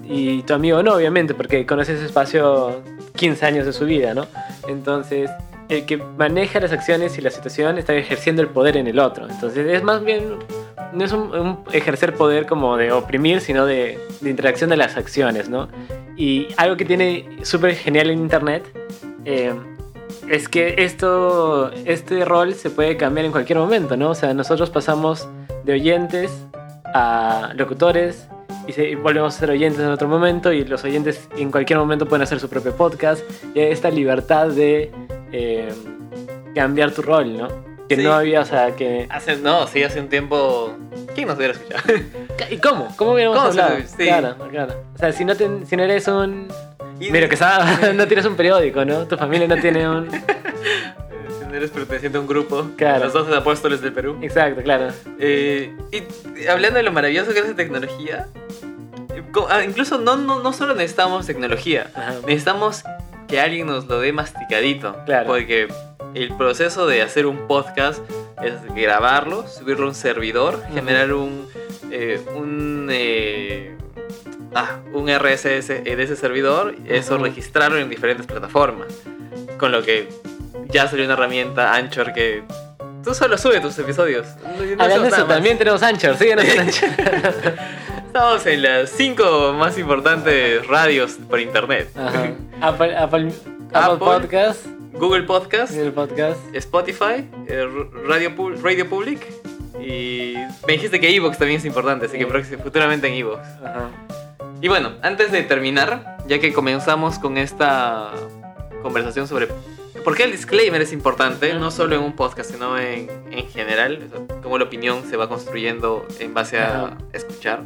y 0.04 0.42
tu 0.42 0.54
amigo 0.54 0.83
no, 0.83 0.95
obviamente, 0.95 1.35
porque 1.35 1.66
conoces 1.66 1.97
ese 1.97 2.07
espacio 2.07 2.80
15 3.14 3.45
años 3.47 3.66
de 3.66 3.73
su 3.73 3.85
vida, 3.85 4.14
¿no? 4.14 4.26
Entonces, 4.68 5.30
el 5.68 5.84
que 5.84 5.98
maneja 5.98 6.60
las 6.60 6.72
acciones 6.72 7.18
y 7.18 7.20
la 7.20 7.30
situación 7.30 7.78
está 7.78 7.94
ejerciendo 7.94 8.42
el 8.42 8.48
poder 8.48 8.76
en 8.76 8.87
el 8.87 8.98
otro. 8.98 9.28
Entonces, 9.28 9.66
es 9.66 9.82
más 9.82 10.02
bien, 10.02 10.36
no 10.93 11.04
es 11.04 11.12
un, 11.12 11.58
ejercer 11.73 12.14
poder 12.14 12.47
como 12.47 12.76
de 12.76 12.93
oprimir, 12.93 13.40
sino 13.40 13.66
de, 13.66 13.99
interacción 14.23 14.71
de 14.71 14.76
las 14.76 14.97
acciones, 14.97 15.49
¿no? 15.49 15.69
Y 16.16 16.49
algo 16.56 16.76
que 16.76 16.84
tiene 16.84 17.28
súper 17.43 17.75
genial 17.75 18.10
en 18.10 18.19
Internet 18.19 18.64
eh, 19.25 19.54
es 20.28 20.49
que 20.49 20.75
esto, 20.78 21.71
este 21.84 22.25
rol 22.25 22.54
se 22.54 22.71
puede 22.71 22.97
cambiar 22.97 23.26
en 23.26 23.32
cualquier 23.32 23.58
momento, 23.58 23.97
¿no? 23.97 24.10
O 24.10 24.14
sea, 24.14 24.32
nosotros 24.34 24.71
pasamos 24.71 25.28
de 25.64 25.75
oyentes 25.75 26.47
a 26.86 27.52
locutores 27.54 28.28
y, 28.66 28.95
volvemos 28.97 29.36
a 29.36 29.38
ser 29.38 29.50
oyentes 29.50 29.80
en 29.80 29.88
otro 29.88 30.08
momento 30.08 30.52
y 30.52 30.64
los 30.64 30.84
oyentes 30.84 31.28
en 31.36 31.50
cualquier 31.50 31.78
momento 31.78 32.06
pueden 32.06 32.23
hacer 32.23 32.40
su 32.40 32.49
propio 32.49 32.75
podcast 32.75 33.23
y 33.54 33.60
esta 33.60 33.90
libertad 33.90 34.49
de 34.49 34.90
eh, 35.32 35.73
cambiar 36.54 36.93
tu 36.93 37.02
rol, 37.02 37.36
¿no? 37.36 37.49
Que 37.88 37.97
Sí. 37.97 38.02
no 38.02 38.12
había, 38.12 38.41
o 38.41 38.45
sea, 38.45 38.76
que... 38.76 39.06
Hace, 39.10 39.36
no, 39.36 39.67
sí, 39.67 39.82
hace 39.82 40.00
un 40.00 40.08
tiempo... 40.08 40.76
¿Quién 41.14 41.26
nos 41.28 41.38
hubiera 41.38 41.54
escuchado? 41.54 41.82
¿Y 42.50 42.58
cómo? 42.58 42.88
¿Cómo 42.97 43.12
hubiéramos 43.12 43.38
¿Cómo 43.38 43.49
hablado? 43.50 43.76
sí. 43.86 44.04
Claro, 44.04 44.36
claro. 44.50 44.75
O 44.95 44.99
sea, 44.99 45.12
si 45.12 45.25
no, 45.25 45.34
te- 45.34 45.64
si 45.67 45.76
no 45.76 45.82
eres 45.84 46.06
un... 46.08 46.49
Mira, 46.99 47.28
que 47.28 47.36
sabes, 47.36 47.95
no 47.95 48.06
tienes 48.06 48.26
un 48.26 48.36
periódico, 48.36 48.84
¿no? 48.84 49.06
Tu 49.06 49.17
familia 49.17 49.49
no 49.49 49.56
tiene 49.56 49.88
un... 49.88 50.08
Si 51.38 51.45
no 51.47 51.54
eres 51.54 51.71
perteneciente 51.71 52.19
a 52.19 52.21
un 52.21 52.26
grupo, 52.26 52.71
Claro. 52.76 53.04
los 53.04 53.12
12 53.14 53.34
apóstoles 53.34 53.80
del 53.80 53.93
Perú. 53.93 54.19
Exacto, 54.21 54.62
claro. 54.62 54.88
Eh, 55.19 55.73
y 55.93 56.47
hablando 56.47 56.76
de 56.76 56.82
lo 56.82 56.93
maravilloso 56.93 57.32
que 57.32 57.38
es 57.38 57.49
la 57.49 57.54
tecnología, 57.56 58.26
eh, 59.14 59.23
ah, 59.49 59.62
incluso 59.64 59.99
no, 59.99 60.17
no, 60.17 60.41
no 60.43 60.52
solo 60.52 60.75
necesitamos 60.75 61.26
tecnología, 61.26 61.91
Ajá. 61.95 62.14
necesitamos 62.26 62.84
que 63.28 63.41
alguien 63.41 63.67
nos 63.67 63.86
lo 63.86 64.00
dé 64.00 64.12
masticadito. 64.12 64.97
Claro. 65.04 65.26
Porque 65.26 65.69
el 66.14 66.36
proceso 66.36 66.86
de 66.86 67.02
hacer 67.02 67.26
un 67.26 67.47
podcast 67.47 68.00
es 68.43 68.54
grabarlo, 68.75 69.47
subirlo 69.47 69.86
a 69.86 69.88
un 69.91 69.95
servidor, 69.95 70.62
generar 70.73 71.12
un, 71.12 71.47
eh, 71.91 72.21
un, 72.34 72.88
eh, 72.91 73.76
ah, 74.54 74.78
un 74.93 75.08
RSS 75.10 75.69
de 75.84 76.02
ese 76.02 76.17
servidor, 76.17 76.75
eso 76.86 77.19
registrarlo 77.19 77.78
en 77.78 77.88
diferentes 77.91 78.26
plataformas. 78.26 78.88
Con 79.58 79.73
lo 79.73 79.82
que 79.82 80.08
ya 80.69 80.86
salió 80.88 81.04
una 81.04 81.14
herramienta 81.14 81.75
Anchor 81.75 82.12
que 82.12 82.45
tú 83.04 83.12
solo 83.14 83.36
sube 83.36 83.60
tus 83.60 83.76
episodios. 83.78 84.26
No- 84.43 84.82
Hablando 84.82 85.02
de 85.04 85.08
eso, 85.08 85.19
más. 85.26 85.28
también 85.28 85.58
tenemos 85.58 85.82
Anchor, 85.82 86.17
síguenos 86.17 86.45
en 86.45 86.60
Anchor. 86.60 86.88
Estamos 88.06 88.47
en 88.47 88.62
las 88.62 88.91
cinco 88.91 89.52
más 89.58 89.76
importantes 89.78 90.67
radios 90.67 91.19
por 91.28 91.41
internet. 91.41 91.91
Ajá. 91.97 92.30
Apple, 92.60 92.97
Apple, 92.97 93.32
Apple. 93.73 93.99
Podcast, 93.99 94.66
Google 94.92 95.23
Podcast, 95.25 95.73
el 95.75 95.92
podcast. 95.92 96.38
Spotify, 96.54 97.28
eh, 97.47 97.66
Radio, 98.06 98.32
Radio 98.62 98.88
Public 98.88 99.21
y 99.80 100.34
me 100.66 100.73
dijiste 100.73 100.99
que 101.00 101.14
Evox 101.14 101.38
también 101.38 101.58
es 101.60 101.64
importante, 101.64 102.06
así 102.06 102.18
Sí. 102.18 102.25
que 102.25 102.58
futuramente 102.58 103.06
en 103.08 103.14
Evox. 103.14 103.47
Y 104.60 104.68
bueno, 104.68 104.92
antes 105.02 105.30
de 105.30 105.42
terminar, 105.42 106.16
ya 106.26 106.40
que 106.40 106.52
comenzamos 106.52 107.18
con 107.21 107.38
esta 107.38 108.10
conversación 108.82 109.28
sobre 109.28 109.49
por 110.04 110.16
qué 110.16 110.25
el 110.25 110.32
disclaimer 110.32 110.80
es 110.82 110.92
importante, 110.92 111.54
no 111.54 111.71
solo 111.71 111.94
en 111.94 112.02
un 112.02 112.14
podcast, 112.16 112.50
sino 112.50 112.76
en, 112.78 113.08
en 113.30 113.49
general, 113.50 114.00
o 114.06 114.16
sea, 114.26 114.40
cómo 114.42 114.58
la 114.58 114.64
opinión 114.64 115.04
se 115.08 115.16
va 115.16 115.28
construyendo 115.28 116.06
en 116.18 116.34
base 116.34 116.58
a 116.58 116.86
Ajá. 116.86 116.99
escuchar. 117.12 117.62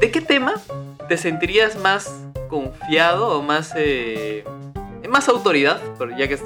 ¿De 0.00 0.10
qué 0.10 0.20
tema 0.22 0.54
te 1.08 1.16
sentirías 1.18 1.76
más 1.76 2.23
confiado 2.54 3.36
o 3.36 3.42
más, 3.42 3.72
eh, 3.74 4.44
más 5.08 5.28
autoridad, 5.28 5.80
ya 6.16 6.28
que 6.28 6.38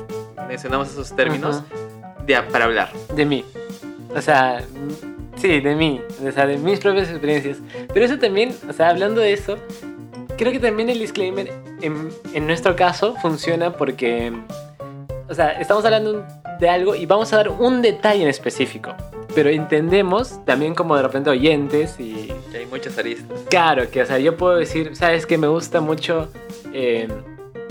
mencionamos 0.49 0.89
esos 0.89 1.15
términos, 1.15 1.63
de, 2.25 2.41
para 2.45 2.65
hablar? 2.65 2.91
De 3.15 3.27
mí. 3.27 3.45
O 4.17 4.23
sea, 4.23 4.65
sí, 5.37 5.61
de 5.61 5.75
mí. 5.75 6.01
O 6.27 6.33
sea, 6.33 6.47
de 6.47 6.57
mis 6.57 6.81
propias 6.81 7.11
experiencias. 7.11 7.59
Pero 7.93 8.07
eso 8.07 8.19
también, 8.19 8.57
o 8.67 8.73
sea, 8.73 8.89
hablando 8.89 9.21
de 9.21 9.35
eso, 9.35 9.59
creo 10.39 10.51
que 10.51 10.61
también 10.61 10.89
el 10.89 10.99
disclaimer 10.99 11.53
en, 11.83 12.09
en 12.33 12.47
nuestro 12.47 12.75
caso 12.75 13.15
funciona 13.21 13.75
porque, 13.75 14.33
o 15.29 15.35
sea, 15.35 15.61
estamos 15.61 15.85
hablando 15.85 16.25
de 16.59 16.71
algo 16.71 16.95
y 16.95 17.05
vamos 17.05 17.31
a 17.35 17.37
dar 17.37 17.51
un 17.51 17.83
detalle 17.83 18.23
en 18.23 18.29
específico. 18.29 18.95
Pero 19.39 19.51
entendemos 19.51 20.45
también 20.45 20.75
como 20.75 20.97
de 20.97 21.03
repente 21.03 21.31
oyentes 21.31 21.95
y 22.01 22.33
Que 22.51 22.59
hay 22.59 22.67
muchas 22.67 22.99
aristas. 22.99 23.39
Claro, 23.49 23.89
que 23.89 24.03
o 24.03 24.05
sea, 24.05 24.19
yo 24.19 24.37
puedo 24.37 24.57
decir, 24.57 24.97
sabes 24.97 25.27
que 25.27 25.39
me 25.39 25.47
gusta 25.47 25.81
mucho 25.81 26.29
eh, 26.73 27.07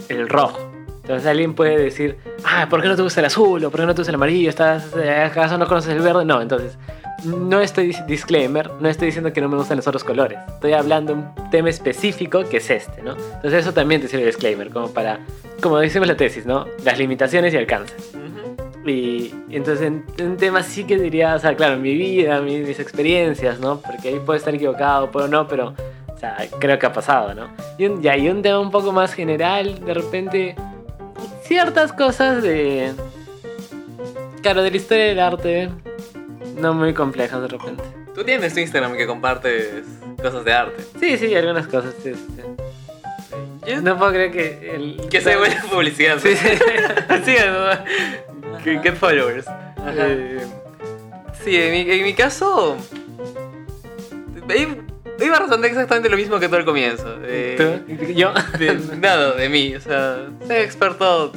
el 0.08 0.30
rojo. 0.30 0.58
Entonces 1.02 1.28
alguien 1.28 1.56
puede 1.56 1.78
decir, 1.78 2.20
ah, 2.46 2.68
¿por 2.70 2.82
qué 2.82 2.88
no 2.88 2.96
te 2.96 3.02
gusta 3.02 3.20
el 3.20 3.26
azul? 3.26 3.66
¿O 3.66 3.70
por 3.70 3.82
qué 3.82 3.86
no 3.86 3.94
te 3.94 4.00
gusta 4.00 4.12
el 4.12 4.16
amarillo? 4.16 4.50
¿Estás, 4.50 4.96
eh, 4.96 5.12
¿Acaso 5.12 5.58
no 5.58 5.68
conoces 5.68 5.92
el 5.92 6.00
verde? 6.00 6.24
No, 6.24 6.42
entonces, 6.42 6.78
no 7.26 7.60
estoy, 7.60 7.94
disclaimer, 8.08 8.72
no 8.80 8.88
estoy 8.88 9.08
diciendo 9.08 9.34
que 9.34 9.42
no 9.42 9.50
me 9.50 9.58
gustan 9.58 9.76
los 9.76 9.88
otros 9.88 10.06
colores. 10.06 10.40
Estoy 10.48 10.72
hablando 10.72 11.16
de 11.16 11.20
un 11.20 11.50
tema 11.50 11.70
específico 11.70 12.46
que 12.46 12.58
es 12.58 12.70
este, 12.70 13.02
¿no? 13.02 13.12
Entonces 13.12 13.56
eso 13.56 13.74
también 13.74 14.00
te 14.00 14.08
sirve 14.08 14.24
de 14.24 14.28
disclaimer, 14.28 14.70
como 14.70 14.94
para, 14.94 15.20
como 15.62 15.80
decimos 15.80 16.08
la 16.08 16.16
tesis, 16.16 16.46
¿no? 16.46 16.66
Las 16.86 16.98
limitaciones 16.98 17.54
y 17.54 17.58
alcances. 17.58 18.14
Y 18.90 19.34
entonces 19.50 19.86
en 19.88 20.06
un 20.26 20.38
tema 20.38 20.64
sí 20.64 20.84
que 20.86 20.98
diría, 20.98 21.36
o 21.36 21.40
sea, 21.40 21.56
claro, 21.56 21.78
mi 21.78 21.94
vida, 21.94 22.40
mi- 22.42 22.60
mis, 22.60 22.80
experiencias, 22.80 23.60
¿no? 23.60 23.82
Porque 23.82 24.10
ahí 24.10 24.20
puedo 24.26 24.38
estar 24.38 24.54
equivocado, 24.56 25.12
puedo 25.12 25.28
no, 25.28 25.48
pero, 25.48 25.74
o 26.08 26.18
sea, 26.18 26.38
creo 26.60 26.80
que 26.80 26.86
ha 26.86 26.94
pasado, 26.94 27.34
¿no? 27.34 27.50
Y 27.78 27.86
un, 27.86 28.02
ya, 28.02 28.16
y 28.18 28.30
un 28.30 28.42
tema 28.42 28.60
un 28.60 28.72
poco 28.72 28.92
más 28.92 29.14
general, 29.14 29.84
de 29.86 29.94
repente, 29.94 30.56
ciertas 31.44 31.92
cosas 31.94 32.42
de. 32.44 32.94
Claro, 34.42 34.64
de 34.64 34.72
la 34.72 34.78
historia 34.78 35.06
del 35.06 35.20
arte. 35.20 35.70
No 36.60 36.74
muy 36.74 36.94
complejas 36.94 37.42
de 37.42 37.48
repente. 37.50 37.84
Tú 38.16 38.24
tienes 38.24 38.54
tu 38.54 38.60
Instagram 38.60 38.96
que 38.98 39.06
compartes 39.06 39.70
cosas 40.22 40.44
de 40.44 40.54
arte. 40.54 40.84
Sí, 41.00 41.18
sí, 41.18 41.36
algunas 41.36 41.68
cosas, 41.68 41.94
sí, 42.02 42.14
sí. 42.16 42.42
Yo- 43.68 43.82
No 43.82 43.98
puedo 43.98 44.12
creer 44.12 44.32
que 44.32 44.72
el. 44.76 45.08
Que 45.10 45.22
sea 45.22 45.38
buena 45.38 45.62
publicidad. 45.72 46.18
Sí, 46.20 46.36
sí. 46.36 46.48
Síganos. 47.26 47.78
Que 48.64 48.80
Get 48.80 48.96
followers. 48.96 49.46
Eh, 49.88 50.40
sí, 51.44 51.56
en 51.56 51.72
mi, 51.72 51.92
en 51.92 52.04
mi 52.04 52.14
caso. 52.14 52.78
i- 54.56 54.82
Iba 55.24 55.38
a 55.38 55.40
responder 55.40 55.72
exactamente 55.72 56.10
lo 56.10 56.18
mismo 56.18 56.40
que 56.40 56.48
tú 56.48 56.56
al 56.58 56.66
comienzo. 56.66 57.18
Eh, 57.24 57.56
¿Tú? 57.58 58.14
¿Yo? 58.14 58.34
de, 58.60 58.76
nada, 59.00 59.34
de 59.34 59.50
mí. 59.50 59.76
O 59.76 59.82
sea, 59.82 60.28
soy 60.46 60.58
experto 60.58 61.32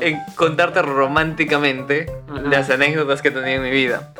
en 0.00 0.18
contarte 0.34 0.82
románticamente 0.82 2.06
Ajá. 2.28 2.40
las 2.40 2.68
anécdotas 2.68 3.22
que 3.22 3.28
he 3.28 3.30
tenido 3.30 3.56
en 3.56 3.62
mi 3.62 3.70
vida. 3.70 4.12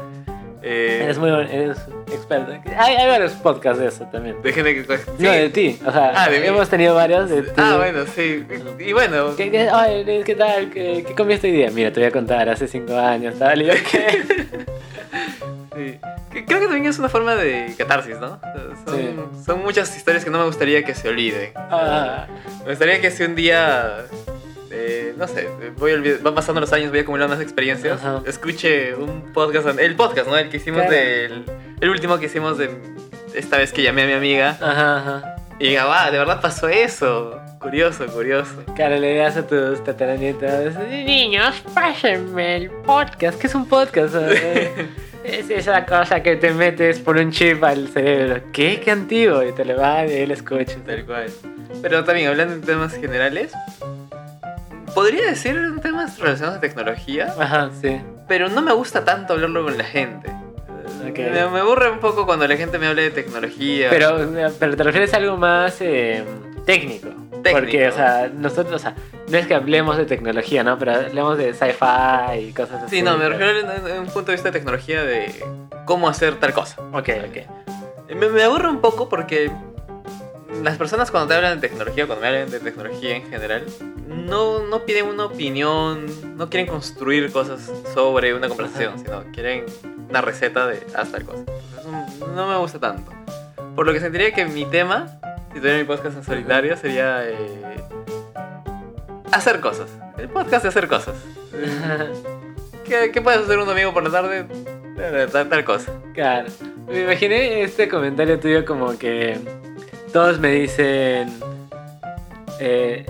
Eh, 0.68 1.00
Eres 1.04 1.16
muy 1.18 1.30
eres 1.30 1.78
experto. 2.12 2.50
Hay, 2.76 2.96
hay 2.96 3.06
varios 3.06 3.32
podcasts 3.34 3.78
de 3.80 3.86
eso 3.86 4.04
también. 4.10 4.42
de 4.42 4.52
gente 4.52 4.74
que. 4.74 4.98
No, 5.18 5.30
de 5.30 5.48
ti. 5.50 5.78
O 5.86 5.92
sea, 5.92 6.12
Ah, 6.16 6.28
de 6.28 6.40
mí. 6.40 6.46
hemos 6.48 6.68
tenido 6.68 6.94
varios 6.96 7.30
de 7.30 7.42
ti. 7.42 7.50
Ah, 7.56 7.76
bueno, 7.78 8.04
sí. 8.14 8.44
Y, 8.80 8.92
bueno, 8.92 9.36
¿Qué, 9.36 9.48
qué, 9.50 9.68
ay, 9.72 10.22
¿qué 10.24 10.34
tal? 10.34 10.70
¿Qué, 10.70 11.04
¿Qué 11.06 11.14
comiste 11.14 11.46
hoy 11.46 11.52
día? 11.54 11.70
Mira, 11.70 11.92
te 11.92 12.00
voy 12.00 12.08
a 12.08 12.10
contar, 12.10 12.48
hace 12.48 12.66
cinco 12.66 12.96
años, 12.98 13.38
tal. 13.38 13.62
Y 13.62 13.66
yo, 13.66 13.74
¿qué? 13.90 14.24
Sí. 15.76 15.98
Creo 16.46 16.60
que 16.60 16.66
también 16.66 16.86
es 16.86 16.98
una 16.98 17.08
forma 17.08 17.34
de 17.36 17.72
catarsis, 17.78 18.18
¿no? 18.18 18.40
Son, 18.86 18.96
Sí. 18.98 19.14
son 19.44 19.62
muchas 19.62 19.96
historias 19.96 20.24
que 20.24 20.30
no 20.30 20.38
me 20.38 20.46
gustaría 20.46 20.82
que 20.84 20.94
se 20.94 21.08
olviden. 21.08 21.52
Ah, 21.56 22.26
Me 22.64 22.70
gustaría 22.70 23.00
que 23.00 23.10
si 23.10 23.22
un 23.22 23.34
día, 23.36 24.04
eh, 24.70 25.14
no 25.16 25.26
sé, 25.28 25.48
voy 25.78 26.18
van 26.22 26.34
pasando 26.34 26.60
los 26.60 26.72
años, 26.72 26.90
voy 26.90 27.00
acumulando 27.00 27.34
más 27.34 27.42
experiencias, 27.42 27.98
Ajá. 28.00 28.22
escuche 28.26 28.94
un 28.94 29.32
podcast, 29.32 29.78
el 29.78 29.94
podcast, 29.96 30.28
¿no? 30.28 30.36
El 30.36 30.48
que 30.48 30.56
hicimos 30.58 30.82
Claro. 30.82 30.92
del... 30.96 31.44
El 31.80 31.90
último 31.90 32.18
que 32.18 32.26
hicimos 32.26 32.56
de 32.58 32.70
esta 33.34 33.58
vez 33.58 33.72
que 33.72 33.82
llamé 33.82 34.02
a 34.04 34.06
mi 34.06 34.12
amiga 34.14 34.56
ajá, 34.60 34.96
ajá. 34.98 35.36
y 35.58 35.68
diga, 35.68 35.84
va, 35.84 36.10
de 36.10 36.18
verdad 36.18 36.40
pasó 36.40 36.68
eso. 36.68 37.38
Curioso, 37.60 38.06
curioso. 38.06 38.64
Claro, 38.76 38.96
le 38.96 39.16
das 39.16 39.36
a 39.36 39.46
tus 39.46 39.82
tataranietas, 39.82 40.74
niños, 40.88 41.62
pásenme 41.74 42.56
el 42.56 42.70
podcast. 42.70 43.38
¿Qué 43.40 43.46
es 43.46 43.54
un 43.54 43.66
podcast? 43.68 44.14
Es 45.24 45.50
esa 45.50 45.84
cosa 45.86 46.22
que 46.22 46.36
te 46.36 46.52
metes 46.52 47.00
por 47.00 47.16
un 47.16 47.32
chip 47.32 47.64
al 47.64 47.88
cerebro. 47.88 48.40
¿Qué? 48.52 48.78
¿Qué 48.78 48.92
antiguo? 48.92 49.42
Y 49.42 49.50
te 49.50 49.64
lo 49.64 49.76
van 49.76 50.08
y 50.08 50.12
él 50.12 50.30
escucha. 50.30 50.76
Tal 50.86 51.04
cual. 51.04 51.26
Pero 51.82 52.04
también 52.04 52.28
hablando 52.28 52.54
en 52.54 52.60
temas 52.60 52.94
generales, 52.94 53.50
podría 54.96 55.26
decir 55.26 55.78
temas 55.82 56.18
relacionados 56.18 56.56
a 56.56 56.60
tecnología, 56.60 57.34
Ajá, 57.38 57.68
sí. 57.82 58.00
pero 58.26 58.48
no 58.48 58.62
me 58.62 58.72
gusta 58.72 59.04
tanto 59.04 59.34
hablarlo 59.34 59.62
con 59.62 59.76
la 59.76 59.84
gente. 59.84 60.30
Ok. 61.06 61.18
Me, 61.18 61.48
me 61.50 61.60
aburre 61.60 61.90
un 61.90 61.98
poco 61.98 62.24
cuando 62.24 62.48
la 62.48 62.56
gente 62.56 62.78
me 62.78 62.86
habla 62.86 63.02
de 63.02 63.10
tecnología. 63.10 63.90
Pero, 63.90 64.16
pero 64.58 64.74
te 64.74 64.82
refieres 64.82 65.12
a 65.12 65.18
algo 65.18 65.36
más 65.36 65.82
eh, 65.82 66.24
técnico. 66.64 67.10
Porque, 67.52 67.88
o 67.88 67.92
sea, 67.92 68.30
nosotros, 68.34 68.76
o 68.76 68.78
sea, 68.78 68.94
no 69.28 69.36
es 69.36 69.46
que 69.46 69.54
hablemos 69.54 69.98
de 69.98 70.06
tecnología, 70.06 70.64
¿no? 70.64 70.78
Pero 70.78 70.94
hablemos 70.94 71.36
de 71.36 71.52
sci-fi 71.52 72.48
y 72.48 72.52
cosas 72.54 72.84
así. 72.84 72.96
Sí, 72.96 73.02
no, 73.02 73.18
me 73.18 73.28
refiero 73.28 73.52
en 73.60 74.00
un 74.00 74.06
punto 74.06 74.32
de 74.32 74.32
vista 74.32 74.48
de 74.48 74.58
tecnología 74.58 75.04
de 75.04 75.30
cómo 75.84 76.08
hacer 76.08 76.36
tal 76.40 76.54
cosa. 76.54 76.80
Ok, 76.94 77.10
ok. 77.28 78.14
Me, 78.16 78.28
me 78.30 78.42
aburre 78.42 78.70
un 78.70 78.80
poco 78.80 79.10
porque 79.10 79.50
las 80.62 80.76
personas 80.78 81.10
cuando 81.10 81.28
te 81.28 81.34
hablan 81.34 81.60
de 81.60 81.68
tecnología, 81.68 82.06
cuando 82.06 82.22
me 82.22 82.28
hablan 82.28 82.50
de 82.50 82.60
tecnología 82.60 83.16
en 83.16 83.28
general, 83.30 83.64
no, 84.08 84.60
no 84.66 84.84
piden 84.84 85.06
una 85.06 85.26
opinión, 85.26 86.06
no 86.36 86.48
quieren 86.50 86.66
construir 86.68 87.30
cosas 87.32 87.70
sobre 87.94 88.34
una 88.34 88.48
conversación, 88.48 88.94
Ajá. 88.94 89.02
sino 89.04 89.32
quieren 89.32 89.64
una 90.08 90.20
receta 90.20 90.66
de 90.66 90.84
haz 90.94 91.10
tal 91.12 91.24
cosa. 91.24 91.44
Entonces, 91.78 92.28
no- 92.34 92.46
me 92.48 92.56
gusta 92.56 92.78
tanto. 92.78 93.12
Por 93.74 93.86
lo 93.86 93.92
que 93.92 94.00
sentiría 94.00 94.32
que 94.32 94.44
mi 94.46 94.64
tema, 94.64 95.18
si 95.52 95.58
tuviera 95.60 95.78
mi 95.78 95.84
podcast 95.84 96.16
en 96.16 96.24
solitario, 96.24 96.76
sería 96.76 97.20
eh, 97.28 97.36
hacer 99.32 99.60
cosas. 99.60 99.88
El 100.18 100.28
podcast 100.28 100.62
de 100.62 100.68
hacer 100.70 100.88
cosas. 100.88 101.14
¿Qué, 102.84 103.10
qué 103.12 103.20
puedes 103.20 103.40
hacer 103.42 103.58
un 103.58 103.66
domingo 103.66 103.92
por 103.92 104.02
la 104.02 104.10
tarde? 104.10 104.46
Eh, 104.98 105.26
Tal, 105.30 105.48
tal 105.48 105.64
cosa. 105.64 105.92
Claro. 106.14 106.48
Me 106.88 107.02
imaginé 107.02 107.62
este 107.62 107.88
comentario 107.88 108.38
tuyo 108.40 108.64
como 108.64 108.96
que 108.96 109.38
todos 110.16 110.40
me 110.40 110.48
dicen, 110.48 111.30
eh, 112.58 113.04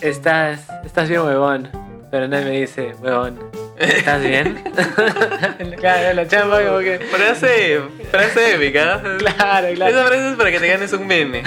estás, 0.00 0.66
estás 0.84 1.08
bien 1.08 1.20
huevón, 1.20 1.68
pero 2.10 2.26
nadie 2.26 2.44
me 2.46 2.60
dice, 2.62 2.96
huevón, 3.00 3.38
¿estás 3.78 4.20
bien? 4.20 4.60
claro, 5.78 6.14
la 6.14 6.26
chamba 6.26 6.60
como 6.64 6.80
que... 6.80 6.98
Frase, 6.98 7.80
frase 8.10 8.56
épica. 8.56 9.00
Claro, 9.18 9.68
Esa 9.68 9.76
claro. 9.76 10.06
frase 10.08 10.30
es 10.30 10.36
para 10.36 10.50
que 10.50 10.58
te 10.58 10.66
ganes 10.66 10.92
un 10.92 11.06
meme. 11.06 11.44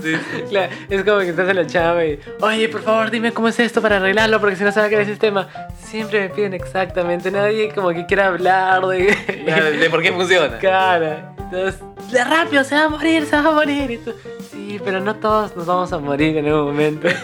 Sí, 0.00 0.14
sí. 0.14 0.42
Claro, 0.48 0.72
es 0.88 1.04
como 1.04 1.18
que 1.18 1.28
estás 1.28 1.46
en 1.50 1.56
la 1.56 1.66
chamba 1.66 2.06
y, 2.06 2.18
oye, 2.40 2.70
por 2.70 2.82
favor, 2.82 3.10
dime 3.10 3.32
cómo 3.32 3.48
es 3.48 3.60
esto 3.60 3.82
para 3.82 3.98
arreglarlo, 3.98 4.40
porque 4.40 4.56
si 4.56 4.64
no 4.64 4.72
se 4.72 4.80
va 4.80 4.86
a 4.86 4.88
caer 4.88 5.02
el 5.02 5.08
sistema. 5.08 5.46
Siempre 5.78 6.20
me 6.20 6.30
piden 6.30 6.54
exactamente, 6.54 7.30
nadie 7.30 7.68
como 7.74 7.90
que 7.90 8.06
quiera 8.06 8.28
hablar 8.28 8.86
de... 8.86 9.14
Claro, 9.44 9.72
De 9.72 9.90
por 9.90 10.00
qué 10.00 10.10
funciona. 10.10 10.58
Cara, 10.58 11.34
entonces, 11.50 11.80
de 12.12 12.24
rápido, 12.24 12.62
se 12.62 12.74
va 12.74 12.84
a 12.84 12.88
morir, 12.88 13.24
se 13.24 13.36
va 13.36 13.48
a 13.48 13.52
morir. 13.52 13.90
Y 13.90 13.98
tú, 13.98 14.12
sí, 14.50 14.80
pero 14.84 15.00
no 15.00 15.16
todos 15.16 15.56
nos 15.56 15.66
vamos 15.66 15.92
a 15.92 15.98
morir 15.98 16.36
en 16.36 16.52
un 16.52 16.66
momento. 16.66 17.08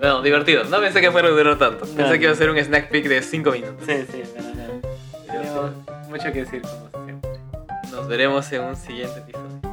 Bueno, 0.00 0.22
divertido. 0.22 0.64
No 0.64 0.80
pensé 0.80 1.02
que 1.02 1.10
fuera 1.10 1.28
a 1.28 1.30
durar 1.30 1.58
tanto. 1.58 1.84
No. 1.84 1.94
Pensé 1.94 2.18
que 2.18 2.24
iba 2.24 2.32
a 2.32 2.36
ser 2.36 2.48
un 2.48 2.56
snack 2.56 2.88
peek 2.88 3.06
de 3.06 3.20
5 3.20 3.50
minutos. 3.50 3.84
Sí, 3.86 3.92
sí, 4.10 4.22
pero 4.34 4.48
no. 4.48 4.80
Tenemos 5.26 5.70
mucho 6.08 6.32
que 6.32 6.44
decir 6.44 6.62
como 6.62 7.04
siempre. 7.04 7.30
Nos 7.90 8.08
veremos 8.08 8.50
en 8.50 8.62
un 8.62 8.76
siguiente 8.76 9.18
episodio. 9.20 9.71